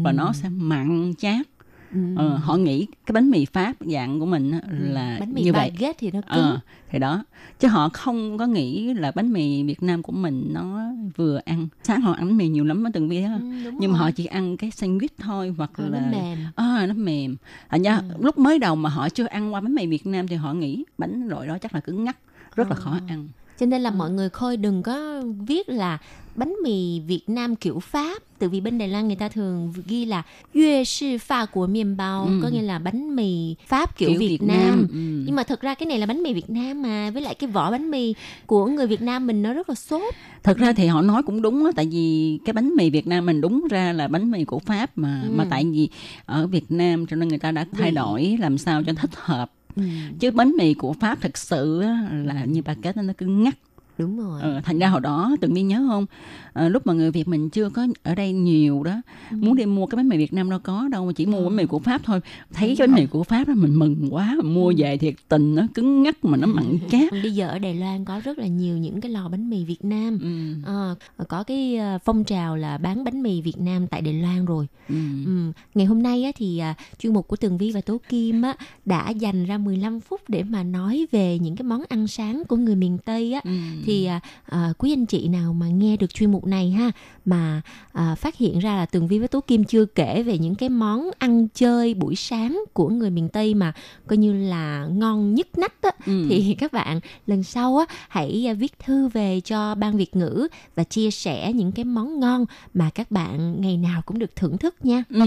[0.04, 1.46] và nó sẽ mặn chát
[1.92, 1.98] Ừ.
[2.16, 5.52] Ờ, họ nghĩ cái bánh mì Pháp dạng của mình á, là bánh mì như
[5.52, 5.70] vậy.
[5.70, 6.42] baguette thì nó cứng.
[6.44, 6.60] Ờ,
[6.90, 7.24] thì đó.
[7.58, 10.80] Chứ họ không có nghĩ là bánh mì Việt Nam của mình nó
[11.16, 11.68] vừa ăn.
[11.82, 13.38] Sáng họ ăn bánh mì nhiều lắm ở từng vi á.
[13.80, 16.38] Nhưng mà họ chỉ ăn cái sandwich thôi hoặc Ờ, nó là mềm.
[16.56, 17.36] à, nó mềm.
[17.68, 20.36] Thành ra lúc mới đầu mà họ chưa ăn qua bánh mì Việt Nam thì
[20.36, 22.16] họ nghĩ bánh loại đó chắc là cứng ngắc
[22.56, 23.28] rất là khó ăn
[23.60, 25.98] cho nên là mọi người khơi đừng có viết là
[26.34, 30.04] bánh mì Việt Nam kiểu Pháp từ vì bên Đài Loan người ta thường ghi
[30.04, 30.22] là
[30.54, 32.40] Yue sư pha của miền bao Ừ.
[32.42, 35.24] có nghĩa là bánh mì Pháp kiểu, Kiểu Việt, Việt Nam, Nam, ừ.
[35.26, 37.50] nhưng mà thật ra cái này là bánh mì Việt Nam mà với lại cái
[37.50, 38.14] vỏ bánh mì
[38.46, 41.42] của người Việt Nam mình nó rất là xốp thật ra thì họ nói cũng
[41.42, 44.44] đúng á tại vì cái bánh mì Việt Nam mình đúng ra là bánh mì
[44.44, 45.30] của Pháp mà Ừ.
[45.36, 45.88] mà tại vì
[46.26, 49.50] ở Việt Nam cho nên người ta đã thay đổi làm sao cho thích hợp
[49.76, 49.82] Ừ.
[50.20, 51.82] chứ bánh mì của Pháp thật sự
[52.24, 53.54] là như bà kết nó cứng ngắt
[53.98, 54.40] đúng rồi.
[54.42, 56.06] Ờ, thành ra hồi đó từng mi nhớ không?
[56.52, 58.92] Ờ, lúc mà người Việt mình chưa có ở đây nhiều đó
[59.30, 59.36] Ừ.
[59.40, 61.56] muốn đi mua cái bánh mì Việt Nam đâu có đâu mà chỉ mua bánh
[61.56, 62.20] mì của Pháp thôi.
[62.52, 65.54] Thấy cái bánh mì của Pháp đó mình mừng quá mình mua về thiệt tình
[65.54, 67.12] nó cứng ngắc mà nó mặn chát.
[67.12, 69.84] Bây giờ ở Đài Loan có rất là nhiều những cái lò bánh mì Việt
[69.84, 70.18] Nam.
[70.64, 70.94] Ờ,
[71.28, 74.66] có cái ờ, phong trào là bán bánh mì Việt Nam tại Đài Loan rồi.
[74.88, 74.94] Ừ.
[75.26, 75.52] Ừ.
[75.74, 78.54] Ngày hôm nay á, thì à, chuyên mục của Tường Vi và Tố Kim á,
[78.84, 82.56] đã dành ra 15 phút để mà nói về những cái món ăn sáng của
[82.56, 83.40] người miền Tây á.
[83.88, 86.90] Thì à, à, quý anh chị nào mà nghe được chuyên mục này ha
[87.24, 87.62] mà
[87.92, 90.68] à, phát hiện ra là Tường Vi với Tố Kim chưa kể về những cái
[90.68, 93.72] món ăn chơi buổi sáng của người miền Tây mà
[94.06, 96.26] coi như là ngon nhất nách á Ừ.
[96.28, 100.84] thì các bạn lần sau á hãy viết thư về cho ban Việt ngữ và
[100.84, 104.74] chia sẻ những cái món ngon mà các bạn ngày nào cũng được thưởng thức
[104.84, 105.04] nha.
[105.10, 105.20] Ừ.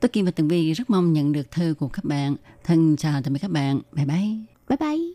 [0.00, 3.20] Tôi Kim và Tường Vi rất mong nhận được thư của các bạn thân chào
[3.24, 4.28] tạm biệt các bạn bye bye
[4.68, 5.14] Bye bye.